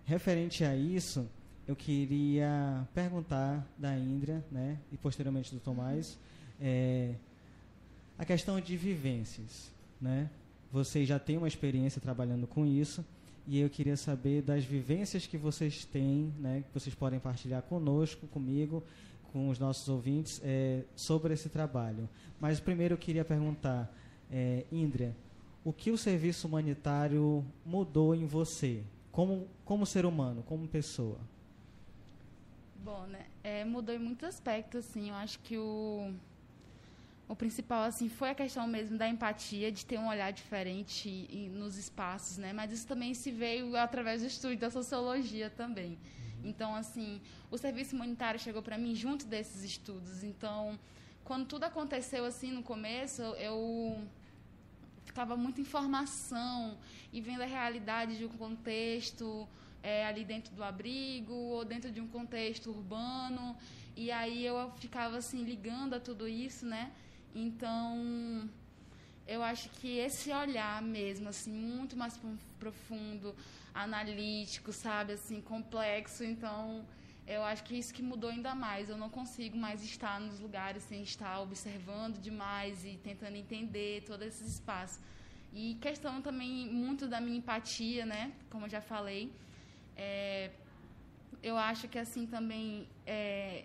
[0.06, 1.28] referente a isso,
[1.66, 6.18] eu queria perguntar da Indra, né, e posteriormente do Tomás,
[6.60, 7.14] é,
[8.18, 10.30] a questão de vivências né?
[10.72, 13.04] Vocês já têm uma experiência trabalhando com isso
[13.46, 16.62] e eu queria saber das vivências que vocês têm, né?
[16.66, 18.82] Que vocês podem partilhar conosco, comigo,
[19.32, 22.08] com os nossos ouvintes é, sobre esse trabalho.
[22.40, 23.92] Mas primeiro eu queria perguntar,
[24.30, 25.14] é, Indria,
[25.64, 28.82] o que o serviço humanitário mudou em você,
[29.12, 31.18] como, como ser humano, como pessoa?
[32.82, 35.10] Bom, né, é, mudou em muitos aspectos, assim.
[35.10, 36.12] Eu acho que o
[37.30, 41.08] o principal assim foi a questão mesmo da empatia, de ter um olhar diferente
[41.52, 42.52] nos espaços, né?
[42.52, 45.96] Mas isso também se veio através do estudo da sociologia também.
[46.42, 50.24] Então, assim, o serviço humanitário chegou para mim junto desses estudos.
[50.24, 50.76] Então,
[51.22, 54.04] quando tudo aconteceu assim no começo, eu
[55.04, 56.76] ficava muita informação
[57.12, 59.48] e vendo a realidade de um contexto
[59.84, 63.56] é, ali dentro do abrigo ou dentro de um contexto urbano.
[63.94, 66.90] E aí eu ficava assim ligando a tudo isso, né?
[67.34, 68.48] Então,
[69.26, 72.18] eu acho que esse olhar mesmo, assim, muito mais
[72.58, 73.34] profundo,
[73.72, 76.84] analítico, sabe, assim, complexo, então
[77.26, 78.88] eu acho que isso que mudou ainda mais.
[78.88, 84.26] Eu não consigo mais estar nos lugares sem estar observando demais e tentando entender todos
[84.26, 84.98] esses espaços.
[85.52, 88.32] E questão também muito da minha empatia, né?
[88.50, 89.32] Como eu já falei.
[89.96, 90.50] É,
[91.40, 93.64] eu acho que assim também é,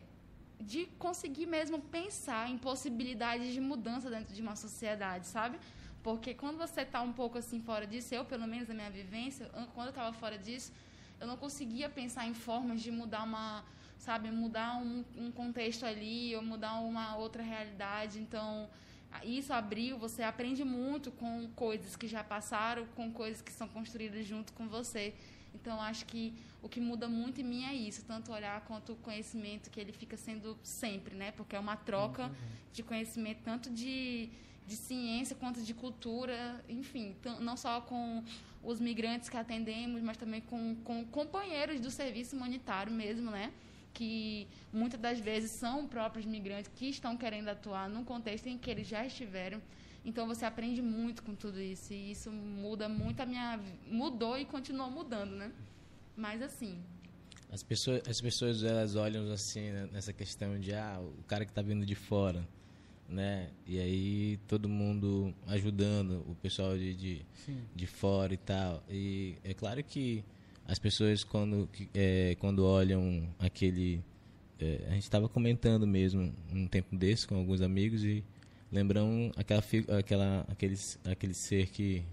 [0.59, 5.59] de conseguir mesmo pensar em possibilidades de mudança dentro de uma sociedade, sabe?
[6.01, 9.49] Porque quando você está um pouco assim fora disso, eu pelo menos na minha vivência,
[9.73, 10.71] quando eu estava fora disso,
[11.19, 13.63] eu não conseguia pensar em formas de mudar uma,
[13.97, 18.19] sabe, mudar um, um contexto ali ou mudar uma outra realidade.
[18.19, 18.69] Então,
[19.23, 24.25] isso abriu, você aprende muito com coisas que já passaram, com coisas que são construídas
[24.25, 25.13] junto com você.
[25.55, 28.95] Então, acho que o que muda muito em mim é isso, tanto olhar quanto o
[28.97, 31.31] conhecimento que ele fica sendo sempre, né?
[31.31, 32.35] Porque é uma troca uhum.
[32.73, 34.29] de conhecimento tanto de,
[34.67, 38.23] de ciência quanto de cultura, enfim, não só com
[38.63, 43.51] os migrantes que atendemos, mas também com, com companheiros do serviço humanitário mesmo, né?
[43.93, 48.69] Que muitas das vezes são próprios migrantes que estão querendo atuar num contexto em que
[48.69, 49.61] eles já estiveram.
[50.05, 54.45] Então você aprende muito com tudo isso e isso muda muito a minha mudou e
[54.45, 55.51] continua mudando, né?
[56.15, 56.79] Mas assim,
[57.51, 61.51] as pessoas as pessoas elas olham assim né, nessa questão de ah, o cara que
[61.51, 62.47] está vindo de fora,
[63.09, 63.49] né?
[63.65, 67.25] E aí todo mundo ajudando o pessoal de de,
[67.75, 68.83] de fora e tal.
[68.87, 70.23] E é claro que
[70.67, 74.03] as pessoas quando é, quando olham aquele
[74.59, 78.23] é, a gente estava comentando mesmo um tempo desse com alguns amigos e
[78.71, 79.63] lembram aquela
[79.97, 80.75] aquela aquele
[81.05, 82.03] aquele ser que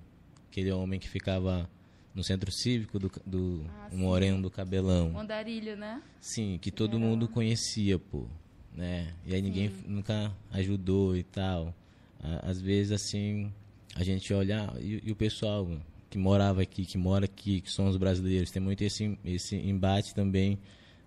[0.49, 1.69] aquele homem que ficava
[2.15, 5.19] no centro cívico do, do ah, moreno do cabelão.
[5.19, 6.03] Andarilho, né?
[6.21, 7.07] Sim, que todo Era.
[7.07, 8.27] mundo conhecia, pô,
[8.75, 9.15] né?
[9.25, 9.85] E aí ninguém sim.
[9.87, 11.75] nunca ajudou e tal.
[12.43, 13.53] Às vezes assim,
[13.97, 15.69] a gente olha ah, e, e, o pessoal
[16.09, 20.15] que morava aqui, que mora aqui, que são os brasileiros, tem muito esse esse embate
[20.15, 20.59] também,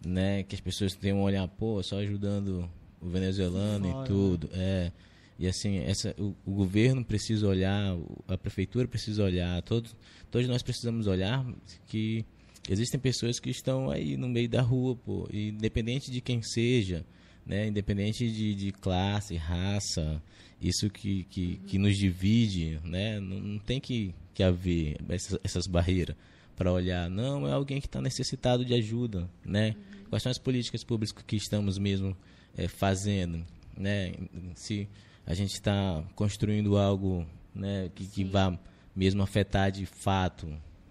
[0.05, 4.47] né, que as pessoas têm um olhar, pô, só ajudando o venezuelano Fora, e tudo,
[4.47, 4.58] né?
[4.58, 4.91] é.
[5.38, 7.95] E assim, essa, o, o, governo precisa olhar,
[8.28, 9.95] a prefeitura precisa olhar, todos,
[10.32, 11.45] todos nós precisamos olhar
[11.88, 12.26] que
[12.69, 17.06] existem pessoas que estão aí no meio da rua, pô, independente de quem seja,
[17.45, 20.21] né, independente de, de classe, raça,
[20.62, 25.67] isso que, que, que nos divide, né, não, não tem que, que haver essas, essas
[25.67, 26.15] barreiras
[26.56, 29.76] para olhar, não, é alguém que está necessitado de ajuda, né?
[30.10, 32.15] Quais são as políticas públicas que estamos mesmo
[32.58, 33.45] é, fazendo,
[33.78, 34.13] né?
[34.56, 34.88] Se
[35.26, 38.58] a gente está construindo algo né, que, que vá
[38.96, 40.48] mesmo afetar de fato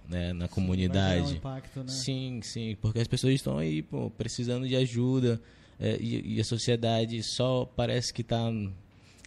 [0.09, 1.35] né, na sim, comunidade.
[1.35, 1.89] Um impacto, né?
[1.89, 5.41] Sim, sim, porque as pessoas estão aí pô, precisando de ajuda
[5.79, 8.51] é, e, e, a sociedade só parece que está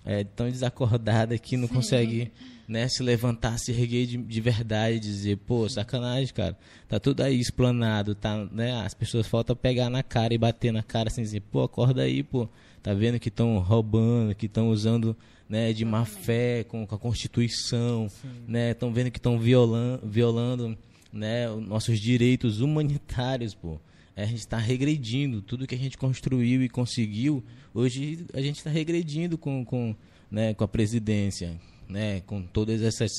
[0.06, 1.74] é, tão desacordada que não sim.
[1.74, 2.32] consegue
[2.68, 7.40] né, se levantar, se erguer de, de verdade, dizer, pô, sacanagem, cara, tá tudo aí
[7.40, 11.42] explanado, tá, né, as pessoas faltam pegar na cara e bater na cara assim, dizer,
[11.42, 12.48] pô, acorda aí, pô,
[12.88, 15.14] tá vendo que estão roubando, que estão usando
[15.50, 18.10] né, de má fé com, com a Constituição,
[18.48, 20.78] né, estão vendo que estão violando, violando
[21.12, 23.78] né, os nossos direitos humanitários, pô.
[24.16, 27.44] É, a gente está regredindo tudo que a gente construiu e conseguiu.
[27.74, 29.94] Hoje a gente está regredindo com, com,
[30.32, 33.12] né, com a presidência, né, com todas essas,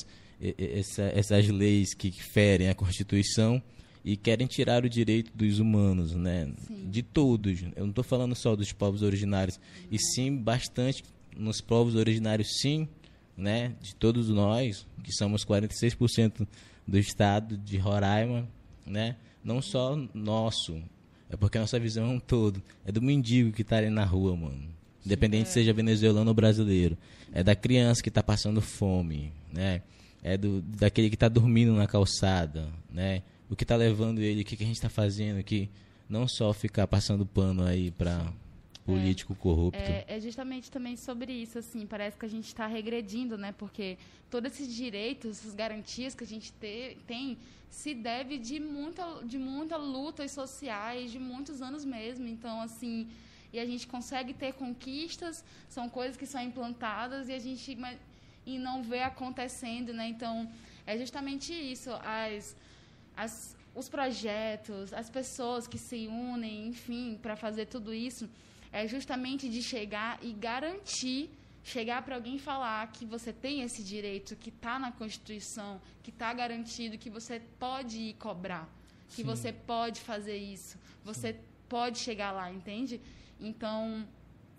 [0.57, 3.61] essa, essas leis que ferem a Constituição
[4.03, 6.51] e querem tirar o direito dos humanos, né?
[6.67, 6.89] Sim.
[6.89, 7.61] De todos.
[7.75, 9.59] Eu não estou falando só dos povos originários,
[9.91, 11.03] e sim bastante
[11.35, 12.87] nos povos originários, sim,
[13.35, 13.73] né?
[13.81, 16.47] De todos nós, que somos 46%
[16.87, 18.47] do estado de Roraima,
[18.85, 19.15] né?
[19.43, 20.81] Não só nosso,
[21.29, 22.61] é porque a nossa visão é um todo.
[22.83, 24.63] É do mendigo que está ali na rua, mano.
[25.05, 25.51] Independente é.
[25.51, 26.97] seja venezuelano ou brasileiro.
[27.31, 29.81] É da criança que está passando fome, né?
[30.21, 33.21] É do, daquele que está dormindo na calçada, né?
[33.49, 35.69] O que está levando ele, o que, que a gente está fazendo aqui.
[36.07, 38.33] Não só ficar passando pano aí para
[38.85, 39.79] político é, corrupto.
[39.79, 43.51] É, é, justamente também sobre isso, assim, parece que a gente está regredindo, né?
[43.51, 43.97] Porque
[44.29, 47.37] todos esses direitos, essas garantias que a gente te, tem,
[47.69, 52.27] se deve de muita, de muita lutas sociais, de muitos anos mesmo.
[52.27, 53.07] Então, assim,
[53.53, 57.77] e a gente consegue ter conquistas, são coisas que são implantadas e a gente
[58.45, 60.07] e não vê acontecendo, né?
[60.07, 60.49] Então,
[60.85, 61.91] é justamente isso.
[62.03, 62.55] As
[63.23, 68.29] as, os projetos, as pessoas que se unem, enfim, para fazer tudo isso,
[68.71, 71.29] é justamente de chegar e garantir,
[71.61, 76.31] chegar para alguém falar que você tem esse direito, que está na Constituição, que está
[76.33, 78.67] garantido, que você pode ir cobrar,
[79.09, 79.23] que Sim.
[79.23, 81.39] você pode fazer isso, você Sim.
[81.67, 83.01] pode chegar lá, entende?
[83.39, 84.07] Então,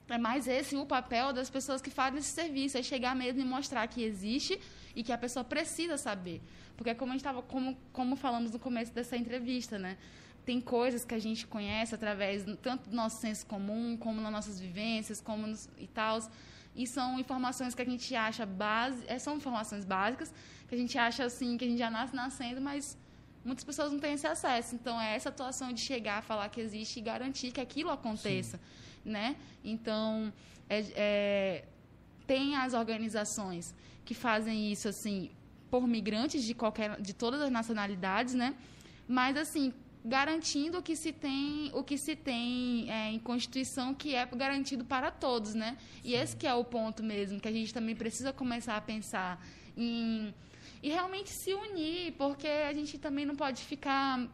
[0.08, 3.44] é mais esse o papel das pessoas que fazem esse serviço, é chegar mesmo e
[3.44, 4.60] mostrar que existe
[4.94, 6.40] e que a pessoa precisa saber.
[6.76, 9.96] Porque como a gente estava, como, como falamos no começo dessa entrevista, né?
[10.44, 14.58] tem coisas que a gente conhece através tanto do nosso senso comum, como nas nossas
[14.58, 16.18] vivências, como nos, e tal.
[16.74, 20.32] E são informações que a gente acha base, é, são informações básicas
[20.68, 22.96] que a gente acha assim que a gente já nasce nascendo, mas
[23.44, 24.74] muitas pessoas não têm esse acesso.
[24.74, 29.10] Então é essa atuação de chegar, falar que existe e garantir que aquilo aconteça, Sim.
[29.10, 29.36] né?
[29.64, 30.32] Então
[30.68, 31.64] é, é,
[32.30, 33.74] tem as organizações
[34.04, 35.32] que fazem isso assim
[35.68, 38.54] por migrantes de qualquer, de todas as nacionalidades, né?
[39.08, 39.72] Mas assim
[40.04, 44.84] garantindo o que se tem, o que se tem é, em Constituição que é garantido
[44.84, 45.76] para todos, né?
[46.04, 49.44] E esse que é o ponto mesmo que a gente também precisa começar a pensar
[49.76, 50.32] em
[50.84, 54.28] e realmente se unir, porque a gente também não pode ficar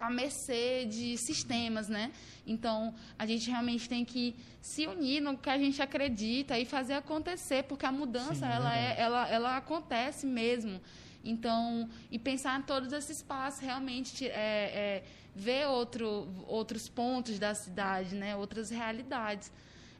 [0.00, 2.12] à mercê de sistemas, né?
[2.46, 6.94] Então, a gente realmente tem que se unir no que a gente acredita e fazer
[6.94, 10.80] acontecer, porque a mudança, Sim, ela, é, ela, ela acontece mesmo.
[11.24, 17.54] Então, e pensar em todos esses passos, realmente é, é, ver outro, outros pontos da
[17.54, 18.36] cidade, né?
[18.36, 19.52] outras realidades.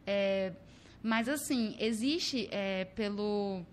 [0.07, 0.53] É,
[1.03, 3.64] mas, assim, existe é, pelo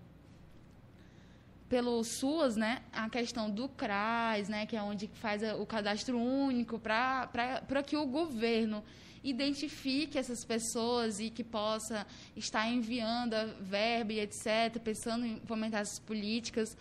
[1.68, 6.78] pelo SUAS, né, a questão do CRAS, né, que é onde faz o cadastro único
[6.78, 8.84] para que o governo
[9.24, 12.06] identifique essas pessoas e que possa
[12.36, 16.76] estar enviando a verba e etc, pensando em fomentar essas políticas.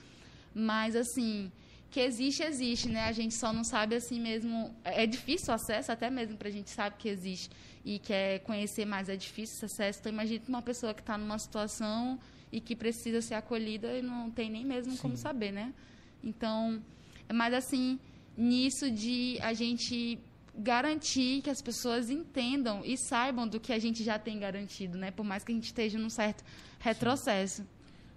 [0.53, 1.51] Mas, assim,
[1.89, 3.05] que existe, existe, né?
[3.05, 4.75] A gente só não sabe assim mesmo.
[4.83, 7.49] É difícil o acesso, até mesmo para a gente sabe que existe
[7.83, 9.99] e quer conhecer mais, é difícil esse acesso.
[9.99, 12.19] Então, imagine uma pessoa que está numa situação
[12.55, 14.99] e que precisa ser acolhida e não tem nem mesmo Sim.
[14.99, 15.73] como saber, né?
[16.23, 16.81] Então,
[17.27, 17.99] é mais assim,
[18.37, 20.17] nisso de a gente
[20.57, 25.11] garantir que as pessoas entendam e saibam do que a gente já tem garantido, né?
[25.11, 26.45] Por mais que a gente esteja num certo
[26.79, 27.63] retrocesso.
[27.63, 27.67] Sim.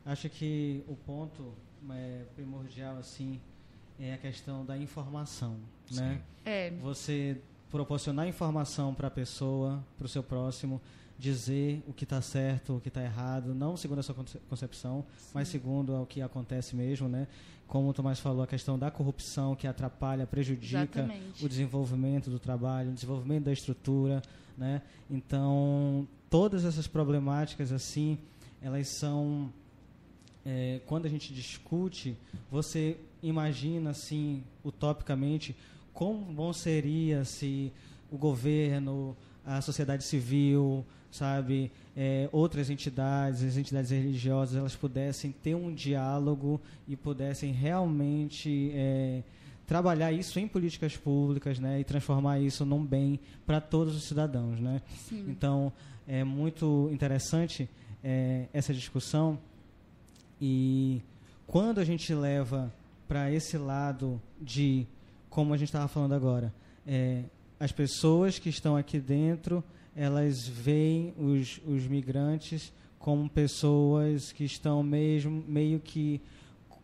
[0.07, 1.53] Acho que o ponto
[1.91, 3.41] é, primordial assim
[3.99, 5.59] é a questão da informação,
[5.91, 6.01] Sim.
[6.01, 6.23] né?
[6.45, 6.71] É.
[6.81, 7.41] Você
[7.73, 10.81] proporcionar informação para a pessoa, para o seu próximo,
[11.19, 14.15] dizer o que está certo, o que está errado, não segundo a sua
[14.49, 15.31] concepção, Sim.
[15.35, 17.27] mas segundo o que acontece mesmo, né?
[17.67, 21.45] Como o Tomás falou, a questão da corrupção que atrapalha, prejudica Exatamente.
[21.45, 24.23] o desenvolvimento do trabalho, o desenvolvimento da estrutura,
[24.57, 24.81] né?
[25.11, 28.19] Então, todas essas problemáticas assim,
[28.63, 29.53] elas são
[30.47, 32.17] é, quando a gente discute,
[32.51, 35.55] você imagina assim, utopicamente,
[35.93, 37.71] como bom seria se
[38.11, 39.15] o governo,
[39.49, 46.61] a sociedade civil, sabe, é, outras entidades, as entidades religiosas, elas pudessem ter um diálogo
[46.87, 49.23] e pudessem realmente é,
[49.67, 54.61] trabalhar isso em políticas públicas, né, e transformar isso num bem para todos os cidadãos,
[54.61, 54.83] né.
[55.09, 55.25] Sim.
[55.29, 55.73] Então
[56.07, 57.69] é muito interessante
[58.05, 59.39] é, essa discussão
[60.41, 61.01] e
[61.47, 62.73] quando a gente leva
[63.09, 64.87] para esse lado de,
[65.31, 66.53] como a gente estava falando agora,
[66.87, 67.25] é,
[67.59, 69.63] as pessoas que estão aqui dentro,
[69.95, 76.21] elas veem os, os migrantes como pessoas que estão mesmo meio que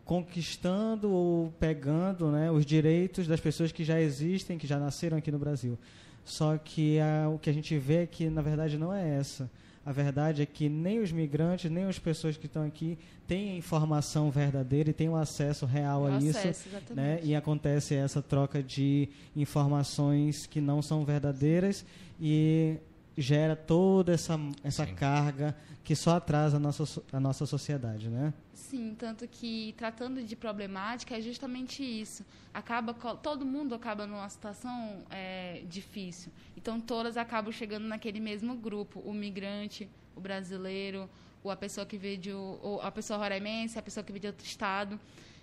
[0.03, 5.31] conquistando ou pegando né, os direitos das pessoas que já existem, que já nasceram aqui
[5.31, 5.77] no Brasil.
[6.23, 9.49] Só que a, o que a gente vê é que, na verdade, não é essa.
[9.85, 13.55] A verdade é que nem os migrantes, nem as pessoas que estão aqui têm a
[13.55, 16.93] informação verdadeira e têm o acesso real a acesso, isso.
[16.93, 17.19] Né?
[17.21, 21.85] E acontece essa troca de informações que não são verdadeiras
[22.19, 22.77] e
[23.17, 28.33] gera toda essa, essa carga que só atrasa a nossa, a nossa sociedade, né?
[28.53, 32.25] Sim, tanto que tratando de problemática é justamente isso.
[32.53, 36.31] Acaba todo mundo acaba numa situação é, difícil.
[36.57, 41.09] Então todas acabam chegando naquele mesmo grupo: o migrante, o brasileiro,
[41.43, 44.27] ou a pessoa que veio de, ou a pessoa roraimense, a pessoa que veio de
[44.27, 44.99] outro estado.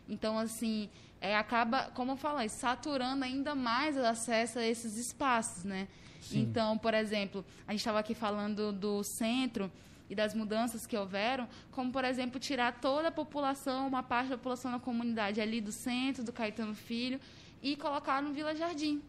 [0.08, 0.90] Então assim
[1.22, 5.86] é, acaba, como eu falei, saturando ainda mais o acesso a esses espaços, né?
[6.20, 6.40] Sim.
[6.40, 9.70] Então, por exemplo, a gente estava aqui falando do centro
[10.10, 14.36] e das mudanças que houveram, como, por exemplo, tirar toda a população, uma parte da
[14.36, 17.20] população da comunidade ali do centro, do Caetano Filho,
[17.62, 19.00] e colocar no Vila Jardim.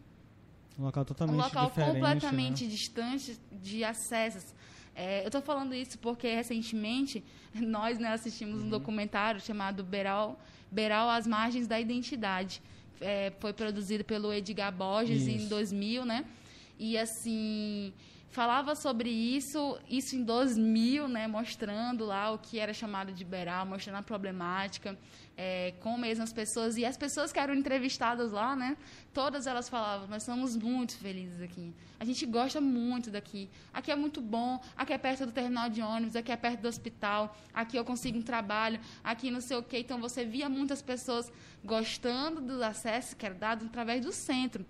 [0.78, 2.70] Um local totalmente Um local completamente né?
[2.70, 4.54] distante de acessos.
[4.94, 8.66] É, eu estou falando isso porque, recentemente, nós né, assistimos uhum.
[8.66, 10.38] um documentário chamado Beral,
[10.74, 12.60] Beral às Margens da Identidade.
[13.00, 15.44] É, foi produzido pelo Edgar Borges isso.
[15.44, 16.24] em 2000, né?
[16.78, 17.92] E assim,
[18.34, 23.64] falava sobre isso, isso em 2000, né, mostrando lá o que era chamado de Beral,
[23.64, 24.98] mostrando a problemática,
[25.36, 26.76] é, com mesmo as pessoas.
[26.76, 28.76] E as pessoas que eram entrevistadas lá, né,
[29.12, 31.72] todas elas falavam: Nós somos muito felizes aqui.
[32.00, 33.48] A gente gosta muito daqui.
[33.72, 36.66] Aqui é muito bom, aqui é perto do terminal de ônibus, aqui é perto do
[36.66, 39.78] hospital, aqui eu consigo um trabalho, aqui não sei o quê.
[39.78, 41.32] Então você via muitas pessoas
[41.64, 44.66] gostando do acesso que era dado através do centro.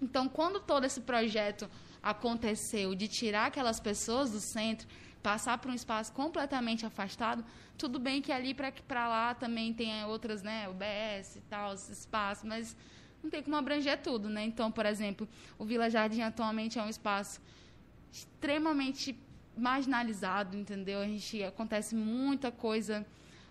[0.00, 1.70] Então, quando todo esse projeto
[2.06, 4.86] aconteceu de tirar aquelas pessoas do centro,
[5.20, 7.44] passar para um espaço completamente afastado,
[7.76, 12.76] tudo bem que ali para lá também tem outras, né, UBS e tal, espaços, mas
[13.20, 14.44] não tem como abranger tudo, né?
[14.44, 15.28] Então, por exemplo,
[15.58, 17.40] o Vila Jardim atualmente é um espaço
[18.12, 19.18] extremamente
[19.56, 21.00] marginalizado, entendeu?
[21.00, 23.04] A gente acontece muita coisa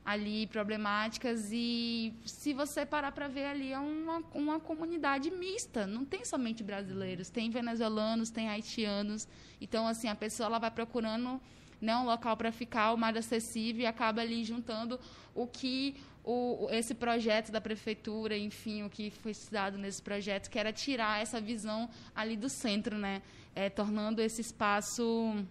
[0.06, 6.06] ali problemáticas e se você parar para ver ali é uma, uma comunidade mista, não
[6.06, 9.28] tem somente brasileiros, tem venezuelanos, tem haitianos,
[9.60, 11.42] então assim a pessoa ela vai procurando
[11.82, 15.00] né, um local para ficar o mais acessível e acaba ali juntando
[15.34, 20.60] o que o, esse projeto da prefeitura, enfim, o que foi estudado nesse projeto, que
[20.60, 23.24] era tirar essa visão ali do centro, né,
[23.56, 25.46] é, tornando esse espaço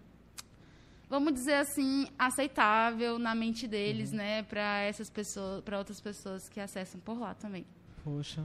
[1.09, 4.17] vamos dizer assim, aceitável na mente deles, uhum.
[4.17, 7.65] né, para essas pessoas, para outras pessoas que acessam por lá também.
[8.03, 8.43] Poxa,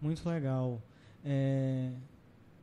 [0.00, 0.82] muito legal.
[1.24, 1.90] É,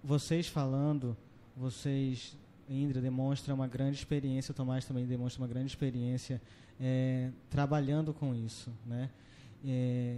[0.04, 1.16] vocês falando,
[1.56, 2.38] vocês,
[2.70, 6.42] Indra demonstra uma grande experiência, o Tomás também demonstra uma grande experiência
[6.80, 9.10] é, trabalhando com isso, né?
[9.64, 10.18] É,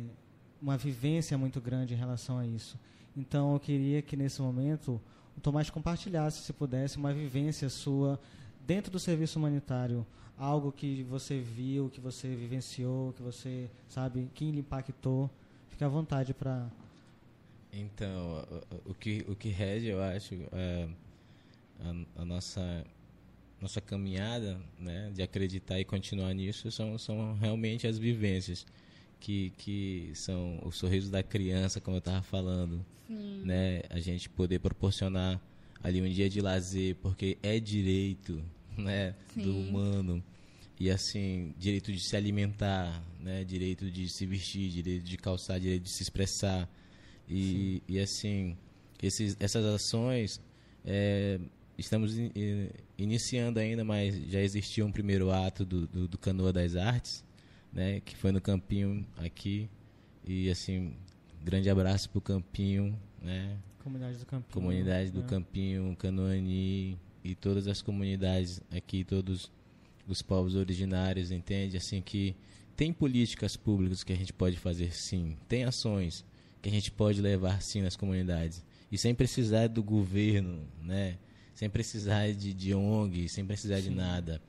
[0.61, 2.79] uma vivência muito grande em relação a isso.
[3.15, 5.01] Então, eu queria que nesse momento
[5.35, 8.19] o Tomás compartilhasse, se pudesse, uma vivência sua
[8.65, 10.05] dentro do serviço humanitário,
[10.37, 15.29] algo que você viu, que você vivenciou, que você sabe, que lhe impactou,
[15.69, 16.69] fique à vontade para.
[17.71, 18.45] Então,
[18.85, 20.87] o, o, que o que rege, eu acho, é
[21.79, 22.85] a, a, nossa
[23.61, 28.65] nossa caminhada, né, de acreditar e continuar nisso são são realmente as vivências
[29.19, 33.43] que que são o sorriso da criança, como eu estava falando, Sim.
[33.45, 35.41] né, a gente poder proporcionar
[35.83, 38.41] ali um dia de lazer, porque é direito,
[38.77, 39.41] né, Sim.
[39.41, 40.23] do humano.
[40.79, 45.83] E assim, direito de se alimentar, né, direito de se vestir, direito de calçar, direito
[45.83, 46.69] de se expressar.
[47.29, 48.57] E, e assim,
[49.01, 50.41] esses, essas ações
[50.85, 51.39] é,
[51.77, 52.31] estamos in,
[52.97, 57.23] iniciando ainda, mas já existiu um primeiro ato do, do, do Canoa das Artes,
[57.71, 59.69] né, que foi no Campinho aqui.
[60.25, 60.93] E assim,
[61.43, 63.57] grande abraço pro Campinho, né?
[63.83, 64.53] Comunidade do Campinho.
[64.53, 65.27] Comunidade do né?
[65.27, 69.51] Campinho, Canoani e todas as comunidades aqui, todos
[70.07, 71.75] os povos originários, entende?
[71.75, 72.33] Assim que
[72.77, 76.25] tem políticas públicas que a gente pode fazer sim, tem ações
[76.61, 81.17] que a gente pode levar sim nas comunidades e sem precisar do governo, né?
[81.53, 83.89] Sem precisar de, de ONG, sem precisar sim.
[83.89, 84.41] de nada,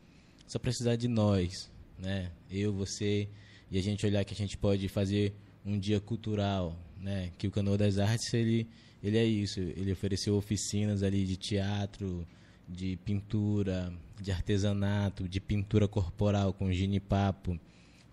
[0.46, 2.30] só precisar de nós, né?
[2.48, 3.28] Eu, você
[3.68, 5.34] e a gente olhar que a gente pode fazer
[5.66, 7.32] um dia cultural, né?
[7.36, 8.68] Que o Canoa das Artes ele
[9.04, 9.60] ele é isso.
[9.60, 12.26] Ele ofereceu oficinas ali de teatro,
[12.66, 17.60] de pintura, de artesanato, de pintura corporal com ginipapo.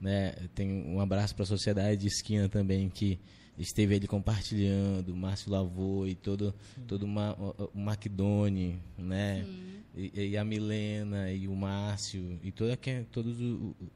[0.02, 0.34] Né?
[0.54, 3.18] Tem um abraço para a Sociedade de Esquina também, que
[3.58, 6.54] esteve ali compartilhando, Márcio Lavô e todo,
[6.86, 7.38] todo uma,
[7.74, 9.46] o Macdone, né?
[9.96, 12.78] E, e, a Milena e o Márcio e toda,
[13.12, 13.38] todos,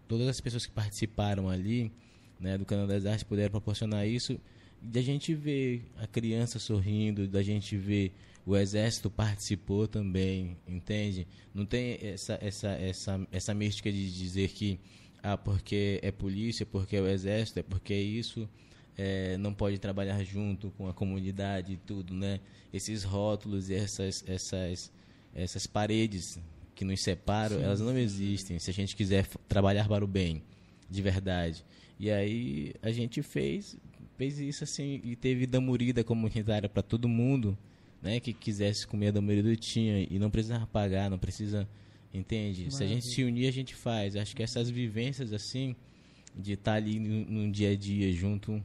[0.08, 1.90] todas as pessoas que participaram ali
[2.38, 4.38] né, do Canal das Artes puderam proporcionar isso
[4.86, 8.14] da gente ver a criança sorrindo, da gente ver
[8.46, 11.28] o exército participou também, entende?
[11.54, 14.80] Não tem essa essa essa essa mística de dizer que
[15.24, 18.48] ah, porque é polícia, porque é o exército, é porque é isso,
[18.96, 22.40] é, não pode trabalhar junto com a comunidade e tudo, né?
[22.72, 24.92] Esses rótulos e essas essas
[25.34, 26.40] essas paredes
[26.76, 27.64] que nos separam, Sim.
[27.64, 28.60] elas não existem.
[28.60, 30.44] Se a gente quiser trabalhar para o bem,
[30.90, 31.66] de verdade.
[32.00, 33.78] E aí a gente fez
[34.18, 37.58] fez isso assim e teve damurida comunitária para todo mundo,
[38.02, 41.68] né, que quisesse comer a damurida tinha e não precisava pagar, não precisa,
[42.14, 42.72] entende?
[42.74, 44.16] Se a gente se unir a gente faz.
[44.16, 45.76] Acho que essas vivências assim
[46.38, 48.64] de estar tá ali no, no, dia a dia junto,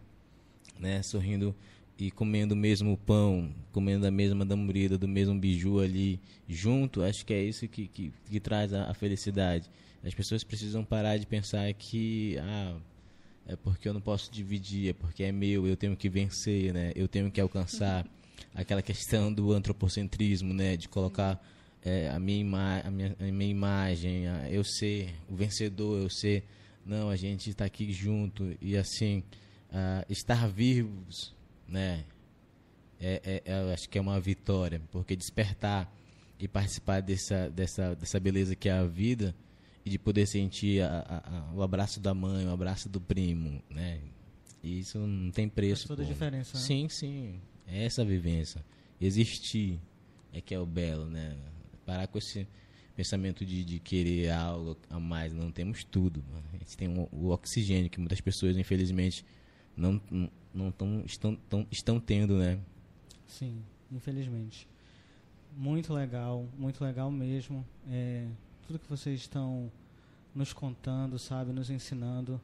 [0.79, 1.55] né, sorrindo
[1.99, 7.27] e comendo o mesmo pão, comendo a mesma damurida, do mesmo biju ali junto, acho
[7.27, 9.71] que é isso que, que, que traz a, a felicidade.
[10.03, 12.77] As pessoas precisam parar de pensar que ah,
[13.51, 16.93] é porque eu não posso dividir, é porque é meu, eu tenho que vencer, né?
[16.95, 18.07] Eu tenho que alcançar
[18.55, 20.77] aquela questão do antropocentrismo, né?
[20.77, 21.45] De colocar
[21.83, 22.47] é, a, minha
[22.85, 26.45] a, minha, a minha imagem, a, eu ser o vencedor, eu ser...
[26.87, 29.25] Não, a gente está aqui junto e assim,
[30.09, 31.35] estar vivos,
[31.69, 32.05] né?
[33.01, 35.93] É, é, é, eu acho que é uma vitória, porque despertar
[36.39, 39.35] e participar dessa, dessa, dessa beleza que é a vida
[39.85, 44.01] e de poder sentir a, a, o abraço da mãe, o abraço do primo, né?
[44.63, 45.89] E isso não tem preço.
[45.89, 46.57] Faz toda a diferença.
[46.59, 46.65] Né?
[46.65, 47.41] Sim, sim.
[47.67, 48.65] É essa vivência.
[49.01, 49.81] Existir
[50.33, 51.37] é que é o belo, né?
[51.87, 52.47] Parar com esse
[52.95, 55.33] pensamento de, de querer algo a mais.
[55.33, 56.23] Não temos tudo.
[56.53, 59.25] A gente tem o, o oxigênio que muitas pessoas, infelizmente,
[59.77, 60.01] não,
[60.53, 62.59] não tão, estão, tão, estão tendo, né?
[63.27, 63.63] Sim.
[63.91, 64.69] infelizmente.
[65.57, 67.67] Muito legal, muito legal mesmo.
[67.89, 68.27] É,
[68.71, 69.69] tudo que vocês estão
[70.33, 72.41] nos contando, sabe, nos ensinando.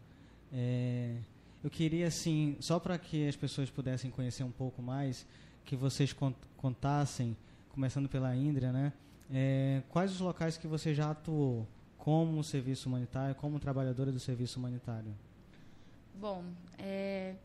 [0.53, 1.19] É,
[1.63, 5.25] eu queria, assim, só para que as pessoas pudessem conhecer um pouco mais,
[5.65, 6.13] que vocês
[6.57, 7.37] contassem,
[7.69, 8.93] começando pela Índria, né?
[9.33, 11.65] É, quais os locais que você já atuou
[11.97, 15.15] como serviço humanitário, como trabalhadora do serviço humanitário?
[16.21, 16.43] Bom,
[16.77, 17.37] é,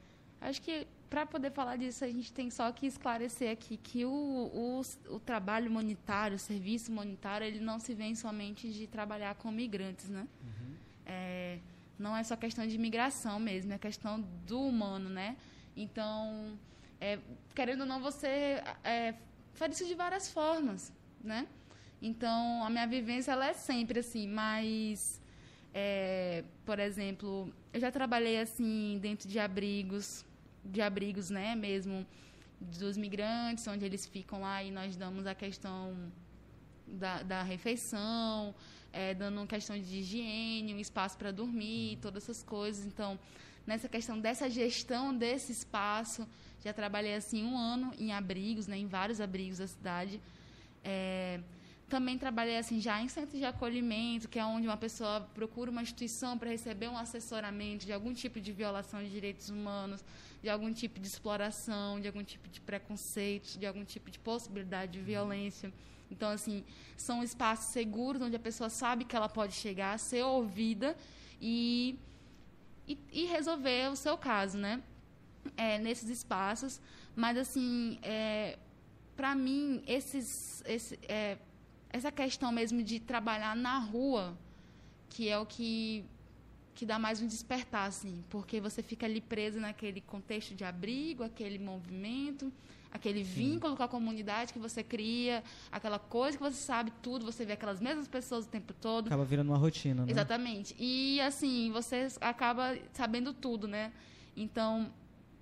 [0.42, 4.10] acho que para poder falar disso, a gente tem só que esclarecer aqui que o,
[4.10, 4.82] o,
[5.14, 10.08] o, trabalho humanitário, o serviço humanitário, ele não se vem somente de trabalhar com migrantes,
[10.08, 10.26] né?
[10.42, 10.74] Uhum.
[11.06, 11.60] É,
[12.00, 15.36] não é só questão de migração mesmo, é questão do humano, né?
[15.76, 16.58] Então,
[17.02, 17.20] é,
[17.54, 19.14] querendo ou não, você é,
[19.54, 21.46] faz isso de várias formas, né?
[22.02, 25.20] Então, a minha vivência, ela é sempre assim, mas...
[25.74, 30.26] É, por exemplo, eu já trabalhei assim dentro de abrigos,
[30.64, 32.06] de abrigos, né, mesmo
[32.60, 36.12] dos migrantes, onde eles ficam lá e nós damos a questão
[36.88, 38.54] da, da refeição,
[38.94, 42.86] é, dando questão de higiene, um espaço para dormir, todas essas coisas.
[42.86, 43.18] Então,
[43.66, 46.28] nessa questão dessa gestão desse espaço,
[46.64, 50.22] já trabalhei assim um ano em abrigos, né, em vários abrigos da cidade.
[50.84, 51.40] É,
[51.92, 55.82] também trabalhei assim já em centros de acolhimento, que é onde uma pessoa procura uma
[55.82, 60.02] instituição para receber um assessoramento de algum tipo de violação de direitos humanos,
[60.42, 64.94] de algum tipo de exploração, de algum tipo de preconceito, de algum tipo de possibilidade
[64.94, 65.68] de violência.
[66.10, 66.64] Então, assim,
[66.96, 70.96] são espaços seguros onde a pessoa sabe que ela pode chegar, ser ouvida
[71.42, 72.00] e,
[72.88, 74.82] e, e resolver o seu caso, né?
[75.58, 76.80] É, nesses espaços.
[77.18, 78.58] Mas, assim, é,
[79.18, 81.38] para mim, esses, esse, é,
[81.92, 84.38] essa questão mesmo de trabalhar na rua,
[85.10, 86.06] que é o que
[86.74, 91.22] que dá mais um despertar, assim, porque você fica ali preso naquele contexto de abrigo,
[91.22, 92.52] aquele movimento,
[92.92, 93.34] aquele Sim.
[93.34, 97.54] vínculo com a comunidade que você cria, aquela coisa que você sabe tudo, você vê
[97.54, 99.08] aquelas mesmas pessoas o tempo todo.
[99.08, 100.12] Acaba virando uma rotina, né?
[100.12, 100.76] Exatamente.
[100.80, 103.92] E, assim, você acaba sabendo tudo, né?
[104.36, 104.92] Então,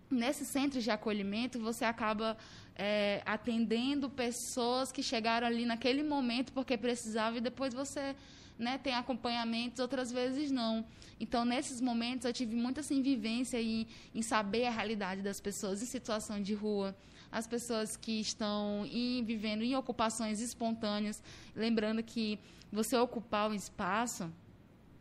[0.10, 2.38] nesses centros de acolhimento, você acaba
[2.76, 8.16] é, atendendo pessoas que chegaram ali naquele momento porque precisavam e depois você
[8.58, 10.86] né, tem acompanhamentos, outras vezes não.
[11.20, 15.82] Então, nesses momentos, eu tive muita assim, vivência em, em saber a realidade das pessoas
[15.82, 16.96] em situação de rua,
[17.32, 21.22] as pessoas que estão em, vivendo em ocupações espontâneas.
[21.56, 22.38] Lembrando que
[22.72, 24.32] você ocupar o espaço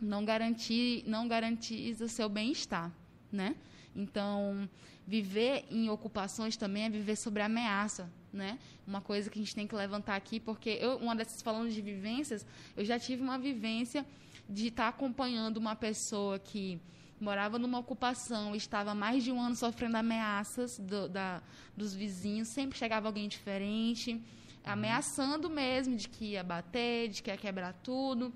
[0.00, 2.92] não, garantir, não garantiza o seu bem-estar.
[3.30, 3.56] Né?
[3.94, 4.68] Então,
[5.06, 8.58] viver em ocupações também é viver sobre ameaça, né?
[8.86, 11.80] Uma coisa que a gente tem que levantar aqui, porque eu, uma dessas falando de
[11.80, 14.06] vivências, eu já tive uma vivência
[14.48, 16.80] de estar acompanhando uma pessoa que
[17.20, 21.42] morava numa ocupação, estava mais de um ano sofrendo ameaças do, da,
[21.76, 24.22] dos vizinhos, sempre chegava alguém diferente, uhum.
[24.64, 28.32] ameaçando mesmo de que ia bater, de que ia quebrar tudo.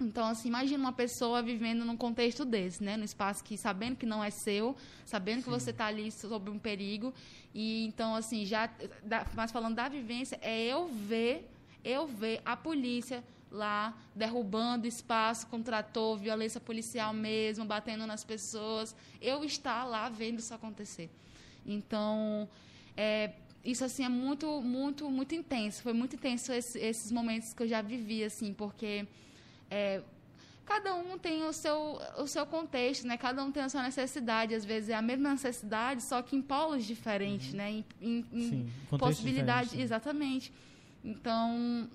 [0.00, 2.96] Então, assim, imagina uma pessoa vivendo num contexto desse, né?
[2.96, 4.74] No espaço que, sabendo que não é seu,
[5.04, 5.44] sabendo Sim.
[5.44, 7.12] que você está ali sob um perigo.
[7.54, 8.70] E, então, assim, já...
[9.34, 11.50] Mas falando da vivência, é eu ver,
[11.84, 18.94] eu ver a polícia lá derrubando espaço com trator, violência policial mesmo, batendo nas pessoas.
[19.20, 21.10] Eu estar lá vendo isso acontecer.
[21.66, 22.48] Então,
[22.96, 23.32] é,
[23.64, 25.82] isso assim é muito, muito, muito intenso.
[25.82, 29.06] Foi muito intenso esse, esses momentos que eu já vivi, assim, porque
[29.70, 30.02] é,
[30.66, 33.16] cada um tem o seu, o seu contexto, né?
[33.16, 34.54] Cada um tem a sua necessidade.
[34.54, 37.56] Às vezes é a mesma necessidade, só que em polos diferentes, uhum.
[37.56, 37.70] né?
[37.70, 40.52] Em, em, em possibilidades, exatamente.
[41.04, 41.88] Então,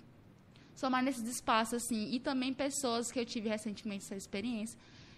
[0.75, 2.11] somar nesses espaços, assim.
[2.11, 4.77] E também pessoas que eu tive recentemente essa experiência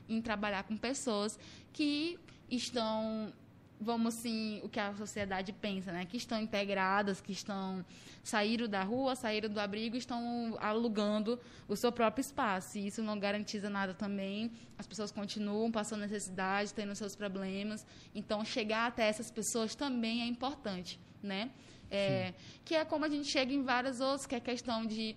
[0.09, 1.37] em trabalhar com pessoas
[1.73, 2.17] que
[2.49, 3.33] estão
[3.80, 6.05] vamos sim, o que a sociedade pensa, né?
[6.05, 7.86] Que estão integradas, que estão
[8.23, 12.78] saíram da rua, saíram do abrigo, estão alugando o seu próprio espaço.
[12.78, 14.51] E isso não garantiza nada também.
[14.78, 17.86] As pessoas continuam passando necessidade, tendo seus problemas.
[18.13, 21.51] Então, chegar até essas pessoas também é importante, né?
[21.89, 22.34] É,
[22.65, 25.15] que é como a gente chega em várias outras, que é questão de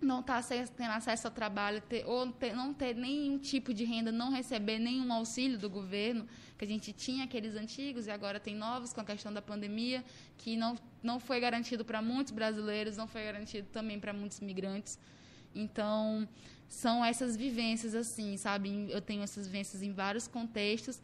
[0.00, 4.12] não tá tendo acesso ao trabalho, ter, ou ter, não ter nenhum tipo de renda,
[4.12, 6.26] não receber nenhum auxílio do governo,
[6.58, 10.04] que a gente tinha aqueles antigos e agora tem novos com a questão da pandemia,
[10.36, 14.98] que não, não foi garantido para muitos brasileiros, não foi garantido também para muitos imigrantes.
[15.54, 16.28] Então,
[16.68, 18.88] são essas vivências assim, sabe?
[18.90, 21.00] Eu tenho essas vivências em vários contextos.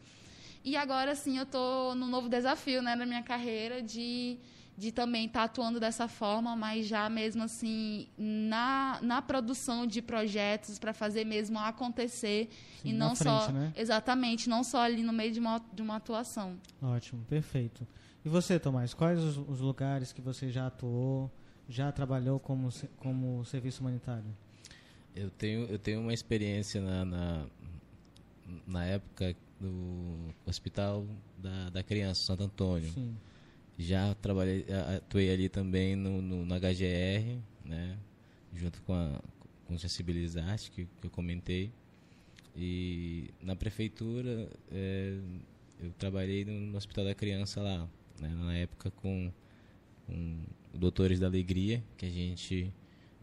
[0.63, 4.37] E agora, sim, eu estou no novo desafio né, na minha carreira de
[4.81, 10.01] de também estar tá atuando dessa forma, mas já mesmo assim na, na produção de
[10.01, 12.49] projetos para fazer mesmo acontecer
[12.81, 13.71] Sim, e não frente, só né?
[13.77, 16.57] exatamente não só ali no meio de uma, de uma atuação.
[16.81, 17.87] Ótimo, perfeito.
[18.25, 21.31] E você, Tomás, quais os, os lugares que você já atuou,
[21.69, 24.35] já trabalhou como como serviço humanitário?
[25.15, 27.45] Eu tenho eu tenho uma experiência na, na,
[28.65, 31.05] na época do Hospital
[31.37, 32.91] da, da Criança Santo Antônio.
[32.91, 33.15] Sim
[33.81, 34.65] já trabalhei,
[34.97, 37.97] atuei ali também no, no, no HGR, né?
[38.53, 39.21] Junto com a
[39.71, 41.71] com Sensibilizarte, que, que eu comentei.
[42.55, 45.17] E na prefeitura, é,
[45.79, 47.87] eu trabalhei no, no, Hospital da Criança lá,
[48.19, 48.29] né?
[48.29, 49.31] na época com,
[50.05, 52.73] com Doutores da Alegria, que a gente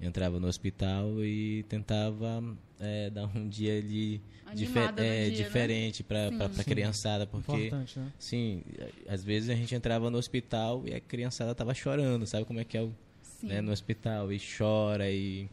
[0.01, 2.43] entrava no hospital e tentava
[2.81, 4.23] é, dar um dia ali
[4.55, 5.31] difer é, dia, né?
[5.31, 6.31] diferente né?
[6.31, 8.13] para a criançada, porque né?
[8.19, 8.63] sim,
[9.09, 12.65] às vezes a gente entrava no hospital e a criançada tava chorando, sabe como é
[12.65, 12.95] que é o,
[13.43, 15.49] né, no hospital e chora e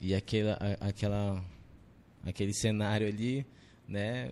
[0.00, 1.44] e aquela aquela
[2.24, 3.46] aquele cenário ali,
[3.86, 4.30] né?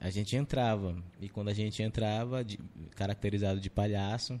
[0.00, 2.58] A gente entrava e quando a gente entrava, de,
[2.96, 4.40] caracterizado de palhaço,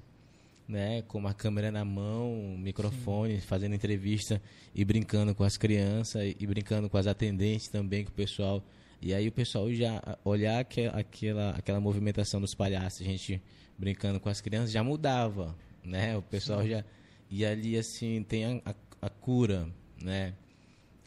[0.70, 3.40] né, com uma câmera na mão, um microfone, Sim.
[3.40, 4.40] fazendo entrevista
[4.72, 8.62] e brincando com as crianças e, e brincando com as atendentes também, com o pessoal.
[9.02, 13.42] E aí o pessoal já olhar que, aquela, aquela movimentação dos palhaços, a gente
[13.76, 16.16] brincando com as crianças, já mudava, né?
[16.16, 16.68] O pessoal Sim.
[16.70, 16.84] já...
[17.28, 18.74] E ali, assim, tem a, a,
[19.06, 19.68] a, cura,
[20.00, 20.34] né?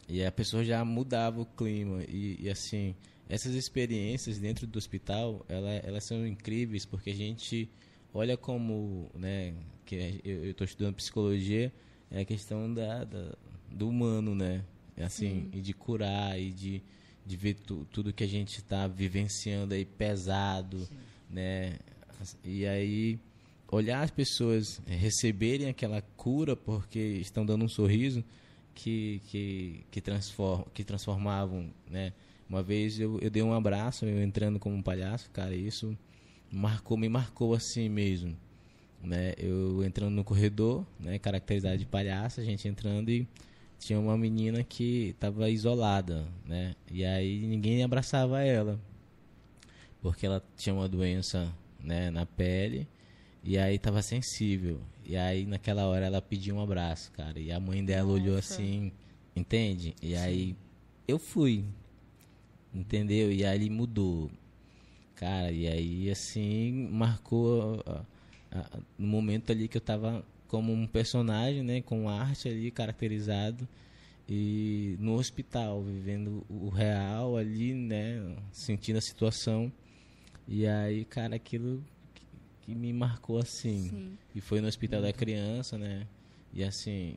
[0.08, 2.02] E a pessoa já mudava o clima.
[2.08, 2.94] E, e, assim,
[3.28, 7.70] essas experiências dentro do hospital, ela, elas são incríveis porque a gente
[8.14, 9.52] olha como, né,
[9.84, 11.72] que eu estou estudando psicologia,
[12.10, 13.34] é a questão da, da
[13.70, 14.64] do humano, né?
[14.96, 16.80] Assim, e de curar e de,
[17.26, 20.94] de ver tu, tudo que a gente está vivenciando aí pesado, Sim.
[21.28, 21.78] né?
[22.44, 23.18] E aí
[23.68, 28.24] olhar as pessoas receberem aquela cura porque estão dando um sorriso
[28.72, 32.12] que que que transform, que transformavam, né?
[32.48, 35.96] Uma vez eu, eu dei um abraço, eu entrando como um palhaço, cara, isso
[36.54, 38.36] marcou, me marcou assim mesmo.
[39.02, 39.34] Né?
[39.36, 43.28] Eu entrando no corredor, né, caracterizado de palhaço, a gente entrando e
[43.78, 46.74] tinha uma menina que estava isolada, né?
[46.90, 48.80] E aí ninguém abraçava ela,
[50.00, 52.88] porque ela tinha uma doença, né, na pele
[53.42, 54.80] e aí estava sensível.
[55.04, 57.38] E aí naquela hora ela pediu um abraço, cara.
[57.38, 58.22] E a mãe dela Nossa.
[58.22, 58.90] olhou assim,
[59.36, 59.94] entende?
[60.00, 60.16] E Sim.
[60.16, 60.56] aí
[61.06, 61.62] eu fui,
[62.74, 63.30] entendeu?
[63.30, 64.30] E aí mudou.
[65.24, 67.82] Cara, e aí assim marcou
[68.98, 73.66] no momento ali que eu tava como um personagem, né, com arte ali caracterizado
[74.28, 79.72] e no hospital, vivendo o real ali, né, sentindo a situação.
[80.46, 81.82] E aí, cara, aquilo
[82.60, 83.88] que, me marcou assim.
[83.88, 84.18] Sim.
[84.34, 86.06] E foi no Hospital da Criança, né?
[86.52, 87.16] E assim,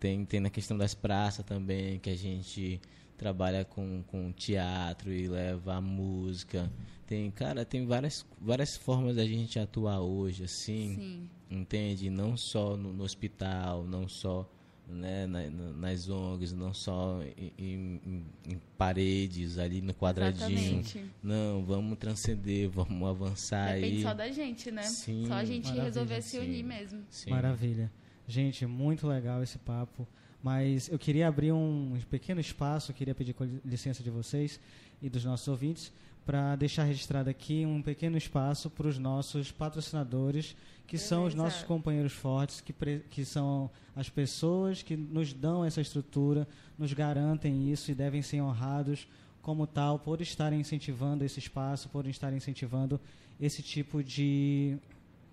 [0.00, 2.80] tem, tem na questão das praças também, que a gente
[3.18, 6.70] trabalha com, com teatro e leva a música.
[7.08, 10.94] Tem, cara, tem várias, várias formas da gente atuar hoje, assim.
[10.94, 11.28] Sim.
[11.50, 12.10] Entende?
[12.10, 14.46] Não só no, no hospital, não só
[14.86, 20.80] né, na, nas ONGs, não só em, em, em, paredes, ali no quadradinho.
[20.80, 21.04] Exatamente.
[21.22, 24.02] Não, vamos transcender, vamos avançar Depende aí.
[24.02, 24.82] só da gente, né?
[24.82, 25.24] Sim.
[25.28, 27.02] Só a gente resolver se unir mesmo.
[27.08, 27.30] Sim.
[27.30, 27.90] Maravilha.
[28.26, 30.06] Gente, muito legal esse papo.
[30.42, 33.34] Mas eu queria abrir um pequeno espaço, queria pedir
[33.64, 34.60] licença de vocês
[35.00, 35.90] e dos nossos ouvintes
[36.28, 40.54] para deixar registrado aqui um pequeno espaço para os nossos patrocinadores,
[40.86, 41.08] que Beleza.
[41.08, 42.74] são os nossos companheiros fortes, que,
[43.08, 46.46] que são as pessoas que nos dão essa estrutura,
[46.78, 49.08] nos garantem isso e devem ser honrados
[49.40, 53.00] como tal por estarem incentivando esse espaço, por estarem incentivando
[53.40, 54.76] esse tipo de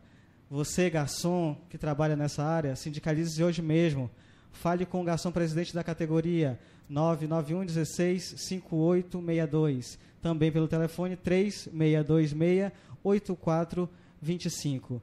[0.52, 4.10] Você, garçom, que trabalha nessa área, sindicalize-se hoje mesmo.
[4.52, 9.98] Fale com o garçom presidente da categoria 991 16 5862.
[10.20, 12.70] Também pelo telefone 3626
[13.02, 15.00] 8425.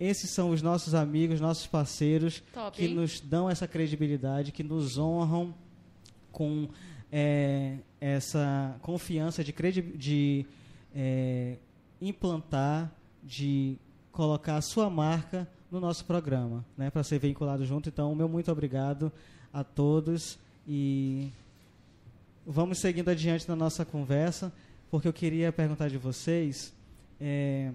[0.00, 2.94] Esses são os nossos amigos, nossos parceiros Top, que hein?
[2.94, 5.54] nos dão essa credibilidade, que nos honram
[6.32, 6.68] com
[7.12, 10.44] é, essa confiança de, credi de
[10.92, 11.56] é,
[12.00, 12.92] implantar,
[13.22, 13.78] de
[14.18, 17.88] colocar a sua marca no nosso programa, né, para ser veiculado junto.
[17.88, 19.12] Então, meu muito obrigado
[19.52, 21.30] a todos e
[22.44, 24.52] vamos seguindo adiante na nossa conversa,
[24.90, 26.74] porque eu queria perguntar de vocês
[27.20, 27.70] é,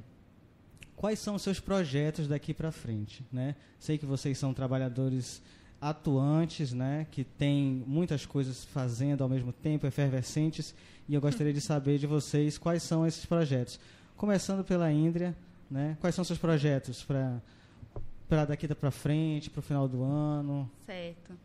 [0.98, 3.56] quais são os seus projetos daqui para frente, né?
[3.80, 5.42] Sei que vocês são trabalhadores
[5.80, 10.76] atuantes, né, que têm muitas coisas fazendo ao mesmo tempo, efervescentes,
[11.08, 13.80] e eu gostaria de saber de vocês quais são esses projetos.
[14.18, 15.34] Começando pela Índria,
[15.74, 15.98] né?
[16.00, 20.70] Quais são seus projetos para daqui para frente, para o final do ano?
[20.86, 21.38] Certo.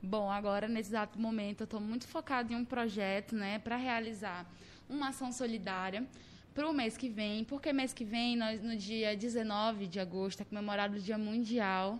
[0.00, 4.46] Bom, agora nesse exato momento eu estou muito focada em um projeto, né, para realizar
[4.88, 6.06] uma ação solidária
[6.54, 10.42] para o mês que vem, porque mês que vem, nós, no dia 19 de agosto,
[10.42, 11.98] é comemorado o Dia Mundial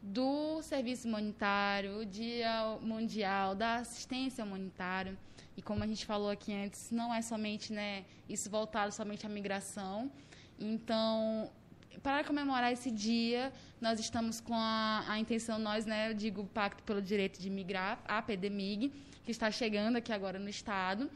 [0.00, 5.16] do Serviço Humanitário, o Dia Mundial da Assistência Humanitária.
[5.56, 9.28] E como a gente falou aqui antes, não é somente né, isso voltado somente à
[9.28, 10.10] migração.
[10.62, 11.50] Então,
[12.04, 16.84] para comemorar esse dia, nós estamos com a, a intenção, nós, né, eu digo Pacto
[16.84, 18.92] pelo Direito de Migrar, a PDMIG,
[19.24, 21.10] que está chegando aqui agora no Estado.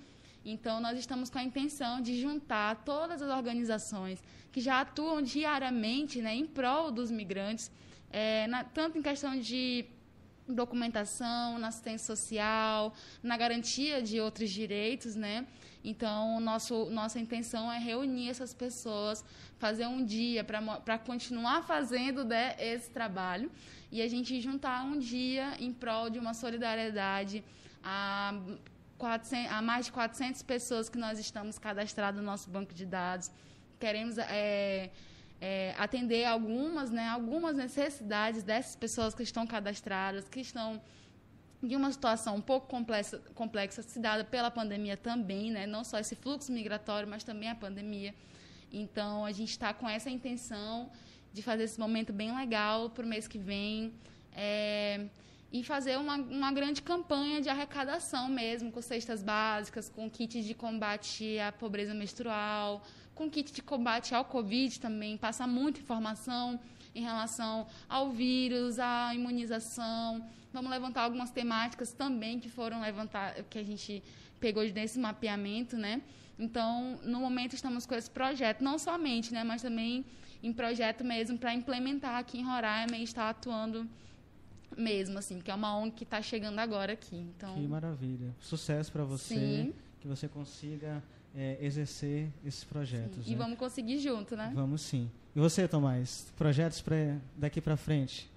[0.45, 6.21] Então, nós estamos com a intenção de juntar todas as organizações que já atuam diariamente
[6.21, 7.71] né, em prol dos migrantes,
[8.11, 9.85] é, na, tanto em questão de
[10.49, 15.47] documentação, na assistência social, na garantia de outros direitos, né?
[15.85, 19.25] Então, nosso, nossa intenção é reunir essas pessoas,
[19.57, 23.51] fazer um dia para continuar fazendo né, esse trabalho
[23.91, 27.45] e a gente juntar um dia em prol de uma solidariedade
[27.85, 28.35] a,
[28.99, 33.31] 400, a mais de 400 pessoas que nós estamos cadastrados no nosso banco de dados.
[33.79, 34.91] Queremos é,
[35.41, 40.81] é, atender algumas, né, algumas necessidades dessas pessoas que estão cadastradas, que estão
[41.63, 45.67] de uma situação um pouco complexa, complexa dada pela pandemia também, né?
[45.67, 48.15] não só esse fluxo migratório, mas também a pandemia.
[48.73, 50.91] Então, a gente está com essa intenção
[51.33, 53.93] de fazer esse momento bem legal para o mês que vem
[54.33, 55.07] é,
[55.53, 60.55] e fazer uma, uma grande campanha de arrecadação mesmo, com cestas básicas, com kits de
[60.55, 62.83] combate à pobreza menstrual,
[63.17, 66.61] com kit de combate ao Covid também, passar muita informação
[66.95, 70.25] em relação ao vírus, à imunização.
[70.53, 74.03] Vamos levantar algumas temáticas também que foram levantadas, que a gente
[74.39, 76.03] pegou desse mapeamento, né?
[76.39, 80.05] Então, no momento estamos com esse projeto, não somente, né, mas também
[80.43, 83.89] em projeto mesmo para implementar aqui em Roraima e estar atuando
[84.77, 87.17] mesmo, assim, que é uma ONG que está chegando agora aqui.
[87.17, 88.35] Então, Que maravilha.
[88.39, 89.75] Sucesso para você, Sim.
[90.01, 91.03] que você consiga
[91.37, 93.27] é, exercer esses projetos.
[93.27, 93.37] e né?
[93.37, 94.51] vamos conseguir junto, né?
[94.55, 95.11] Vamos sim.
[95.35, 96.33] E você, Tomás?
[96.37, 98.31] Projetos pra, daqui para frente?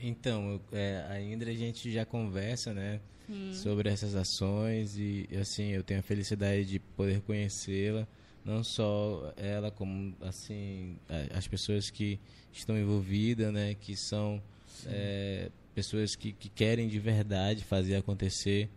[0.00, 3.52] Então, eu, é, ainda a gente já conversa, né, Sim.
[3.54, 8.06] sobre essas ações e assim eu tenho a felicidade de poder conhecê-la,
[8.44, 10.96] não só ela como assim
[11.34, 12.20] as pessoas que
[12.52, 14.42] estão envolvidas, né, que são
[14.86, 18.68] é, pessoas que, que querem de verdade fazer acontecer.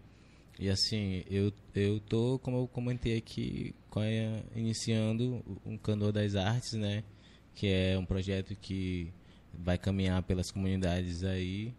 [0.60, 3.74] E assim, eu eu tô como eu comentei aqui,
[4.54, 7.04] iniciando um Candor das Artes, né,
[7.56, 9.14] que é um projeto que
[9.54, 11.74] vai caminhar pelas comunidades aí,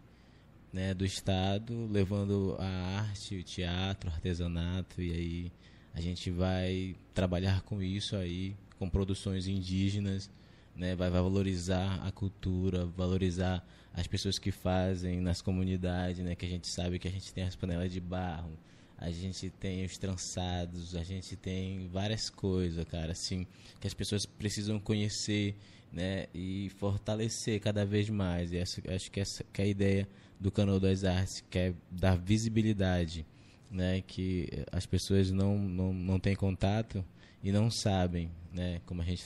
[0.73, 2.65] né, do estado, levando a
[3.01, 5.51] arte, o teatro, o artesanato e aí
[5.93, 10.27] a gente vai trabalhar com isso aí, com produções indígenas,
[10.75, 16.49] né, vai valorizar a cultura, valorizar as pessoas que fazem nas comunidades, né, que a
[16.49, 18.57] gente sabe que a gente tem as panelas de barro,
[18.97, 23.47] a gente tem os trançados, a gente tem várias coisas, cara, assim,
[23.79, 25.55] que as pessoas precisam conhecer,
[25.91, 28.53] né, e fortalecer cada vez mais.
[28.53, 30.07] E essa, acho que essa que é a ideia
[30.39, 33.25] do Canal das Artes, que é dar visibilidade,
[33.69, 37.03] né, que as pessoas não, não, não têm contato
[37.43, 39.23] e não sabem, né, como a gente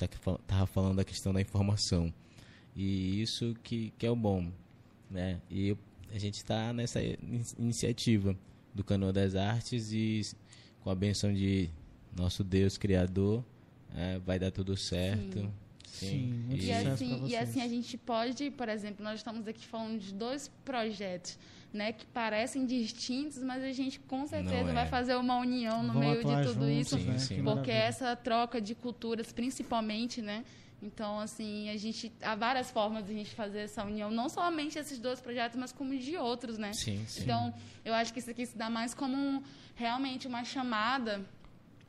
[0.47, 2.13] tá, falando da questão da informação.
[2.75, 4.51] E isso que, que é o bom,
[5.09, 5.39] né?
[5.49, 5.75] E
[6.13, 8.35] a gente está nessa in- iniciativa
[8.73, 10.21] do Canoa das Artes e
[10.81, 11.69] com a benção de
[12.15, 13.43] nosso Deus Criador,
[13.95, 15.39] é, vai dar tudo certo.
[15.39, 15.51] Sim,
[16.03, 19.65] muito E sucesso pra assim, e assim a gente pode, por exemplo, nós estamos aqui
[19.65, 21.37] falando de dois projetos,
[21.71, 24.73] né, que parecem distintos, mas a gente com certeza é.
[24.73, 27.17] vai fazer uma união no Vão meio de tudo juntos, isso, Sim, né?
[27.19, 27.35] sim.
[27.35, 30.43] Que porque essa troca de culturas, principalmente, né?
[30.81, 34.77] Então, assim, a gente há várias formas de a gente fazer essa união, não somente
[34.77, 36.73] esses dois projetos, mas como de outros, né?
[36.73, 37.23] Sim, sim.
[37.23, 39.41] Então, eu acho que isso aqui se dá mais como um-
[39.73, 41.25] realmente uma chamada,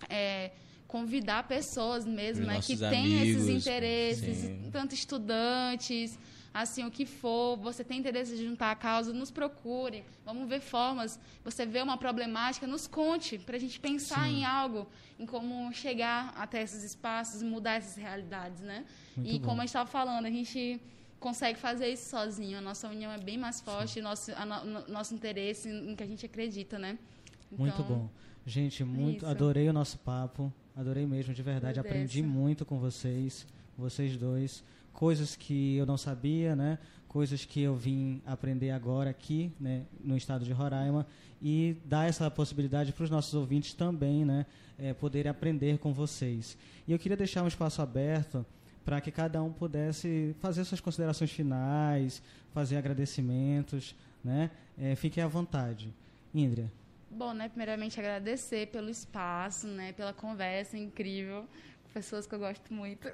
[0.09, 0.51] é,
[0.87, 4.71] convidar pessoas mesmo, Os né, que têm esses interesses, sim.
[4.71, 6.19] tanto estudantes,
[6.55, 10.61] assim, o que for, você tem interesse de juntar a causa, nos procure, vamos ver
[10.61, 14.87] formas, você vê uma problemática, nos conte, para a gente pensar em algo,
[15.19, 18.85] em como chegar até esses espaços, mudar essas realidades, né?
[19.17, 19.45] Muito e bom.
[19.47, 20.81] como a gente estava falando, a gente
[21.21, 25.15] consegue fazer isso sozinho, a nossa união é bem mais forte, nosso, no- no- nosso
[25.15, 26.99] interesse em que a gente acredita, né?
[27.51, 28.11] Muito Então, bom.
[28.47, 29.27] Gente, muito isso.
[29.27, 30.53] adorei o nosso papo.
[30.77, 31.81] Adorei mesmo, de verdade.
[31.81, 32.05] Agradeço.
[32.05, 33.47] Aprendi muito com vocês,
[33.79, 34.63] vocês dois.
[34.93, 36.79] Coisas que eu não sabia, né?
[37.09, 39.85] Coisas que eu vim aprender agora aqui, né?
[40.05, 41.07] No estado de Roraima.
[41.41, 44.45] E dar essa possibilidade para os nossos ouvintes também, né?
[44.79, 46.59] É, poderem aprender com vocês.
[46.87, 48.45] E eu queria deixar um espaço aberto
[48.85, 52.23] para que cada um pudesse fazer suas considerações finais,
[52.53, 54.51] fazer agradecimentos, né?
[54.79, 55.93] É, fiquem à vontade.
[56.35, 56.71] Índria.
[57.17, 61.49] Bom, né, primeiramente agradecer pelo espaço, né, pela conversa incrível,
[61.83, 63.09] com pessoas que eu gosto muito.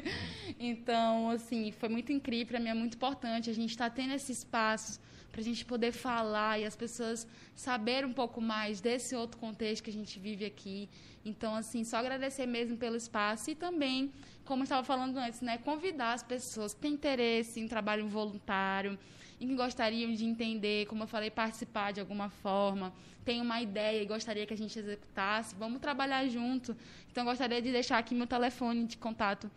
[0.58, 4.32] então, assim, foi muito incrível, para mim é muito importante a gente estar tendo esse
[4.32, 4.98] espaço
[5.30, 9.84] para a gente poder falar e as pessoas saberem um pouco mais desse outro contexto
[9.84, 10.88] que a gente vive aqui.
[11.22, 14.10] Então, assim, só agradecer mesmo pelo espaço e também,
[14.46, 18.98] como eu estava falando antes, né, convidar as pessoas que têm interesse em trabalho voluntário,
[19.42, 22.92] e que gostariam de entender, como eu falei, participar de alguma forma,
[23.24, 26.76] tem uma ideia e gostaria que a gente executasse, vamos trabalhar junto.
[27.10, 29.50] Então, eu gostaria de deixar aqui meu telefone de contato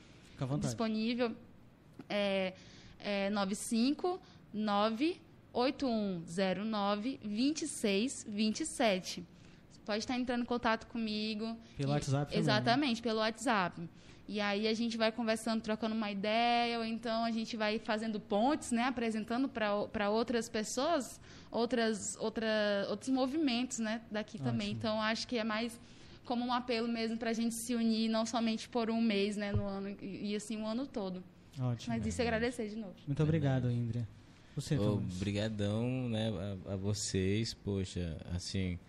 [0.65, 1.35] disponível,
[2.09, 2.53] é,
[2.99, 5.21] é 959
[5.53, 9.23] 8109 2627.
[9.71, 11.55] Você pode estar entrando em contato comigo.
[11.77, 12.39] Pelo E- WhatsApp também, né?
[12.39, 13.87] Exatamente, pelo WhatsApp.
[14.27, 18.19] E aí a gente vai conversando, trocando uma ideia, ou então a gente vai fazendo
[18.19, 21.19] pontes, né, apresentando para outras pessoas,
[21.51, 24.69] outras, outra, outros movimentos, né, daqui também.
[24.69, 24.79] Ótimo.
[24.79, 25.79] Então acho que é mais
[26.23, 29.51] como um apelo mesmo para a gente se unir, não somente por um mês, né,
[29.51, 31.23] no ano e, e assim o ano todo.
[31.59, 31.95] Ótimo.
[31.95, 32.95] Mas isso agradecer de novo.
[33.05, 34.07] Muito obrigado, Índria.
[34.55, 35.15] Você, Thomas.
[35.15, 36.31] Obrigadão, né,
[36.65, 38.79] a, a vocês, poxa, assim,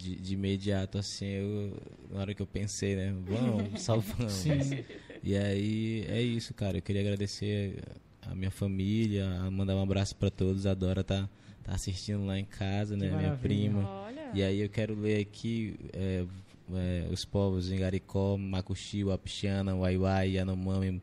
[0.00, 4.32] de, de imediato, assim, eu, na hora que eu pensei, né, vamos, salvamos.
[4.32, 4.84] Sim.
[5.22, 7.82] E aí, é isso, cara, eu queria agradecer
[8.22, 11.28] a minha família, a mandar um abraço pra todos, a Dora tá,
[11.62, 13.40] tá assistindo lá em casa, Que né, minha maravilha.
[13.42, 13.88] prima.
[13.88, 14.30] Olha.
[14.34, 16.24] E aí eu quero ler aqui é,
[16.72, 21.02] é, os povos em Garicó, Macuxi, Wapixiana, Waiwai, Yanomami,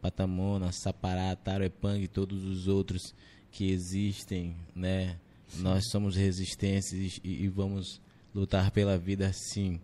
[0.00, 3.14] Patamona, Sapará, Taruepang e todos os outros
[3.50, 5.16] que existem, né?
[5.58, 8.00] Nós somos resistências e, e vamos
[8.36, 9.80] lutar pela vida sim,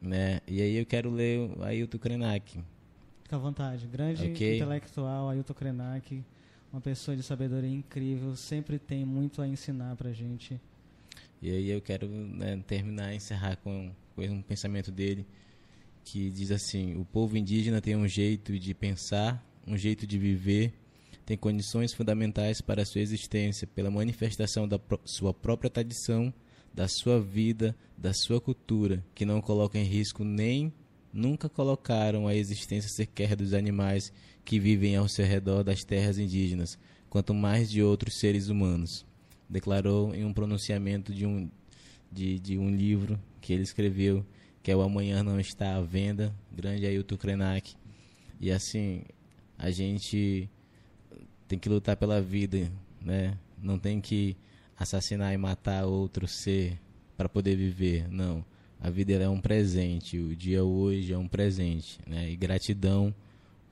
[0.00, 0.40] né?
[0.46, 2.62] E aí eu quero ler o Ailton Krenak.
[3.24, 3.84] Fica à vontade.
[3.88, 4.56] Grande Ok.
[4.56, 6.24] intelectual, Ailton Krenak,
[6.72, 10.60] uma pessoa de sabedoria incrível, sempre tem muito a ensinar pra gente.
[11.42, 15.26] E aí eu quero né, terminar, encerrar com, com um pensamento dele
[16.04, 20.72] que diz assim: o povo indígena tem um jeito de pensar, um jeito de viver,
[21.26, 26.32] tem condições fundamentais para a sua existência pela manifestação da sua própria tradição,
[26.76, 30.72] da sua vida, da sua cultura, que não coloca em risco nem
[31.12, 34.12] nunca colocaram a existência sequer dos animais
[34.44, 39.06] que vivem ao seu redor das terras indígenas, quanto mais de outros seres humanos
[39.48, 41.48] declarou em um pronunciamento de um,
[42.12, 44.24] de, de um livro que ele escreveu,
[44.62, 47.74] que é O Amanhã Não Está à Venda, grande Ailton Krenak.
[48.40, 49.04] E assim,
[49.56, 50.50] a gente
[51.46, 52.70] tem que lutar pela vida,
[53.00, 53.38] né?
[53.62, 54.36] Não tem que
[54.78, 56.78] assassinar e matar outro ser
[57.16, 58.44] para poder viver, não.
[58.80, 62.30] A vida ela é um presente, o dia hoje é um presente, né?
[62.30, 63.14] E gratidão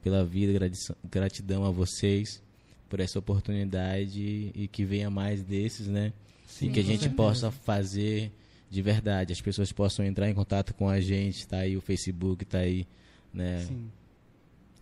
[0.03, 2.43] pela vida, grati- gratidão a vocês
[2.89, 6.13] por essa oportunidade e que venha mais desses, né?
[6.47, 7.15] Sim, e que a gente certeza.
[7.17, 8.33] possa fazer
[8.71, 12.45] de verdade, as pessoas possam entrar em contato com a gente, tá aí o Facebook,
[12.45, 12.87] tá aí,
[13.33, 13.61] né?
[13.69, 13.89] Sim.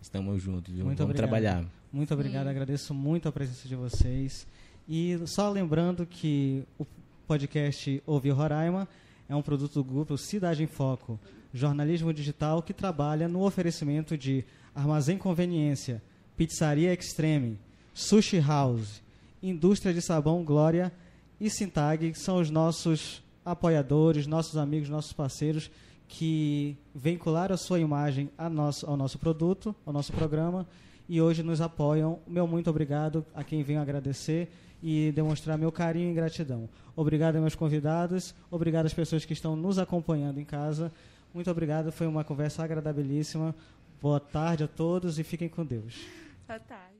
[0.01, 0.85] Estamos juntos, viu?
[0.85, 1.29] Muito vamos obrigado.
[1.29, 1.65] trabalhar.
[1.91, 4.47] Muito obrigado, agradeço muito a presença de vocês.
[4.87, 6.85] E só lembrando que o
[7.25, 8.87] podcast Ouvir Roraima
[9.29, 11.19] é um produto do grupo Cidade em Foco,
[11.53, 14.43] jornalismo digital que trabalha no oferecimento de
[14.75, 16.01] Armazém Conveniência,
[16.35, 17.57] Pizzaria Extreme,
[17.93, 19.01] Sushi House,
[19.41, 20.91] Indústria de Sabão Glória
[21.39, 25.69] e Sintag, são os nossos apoiadores, nossos amigos, nossos parceiros
[26.07, 30.67] que vincularam a sua imagem a nosso, ao nosso produto, ao nosso programa
[31.07, 32.19] e hoje nos apoiam.
[32.27, 34.49] Meu muito obrigado a quem venho agradecer
[34.83, 36.69] e demonstrar meu carinho e gratidão.
[36.93, 40.91] Obrigado aos meus convidados, obrigado às pessoas que estão nos acompanhando em casa.
[41.33, 43.55] Muito obrigado, foi uma conversa agradabilíssima.
[44.01, 46.05] Boa tarde a todos e fiquem com Deus.
[46.45, 46.93] Boa tarde.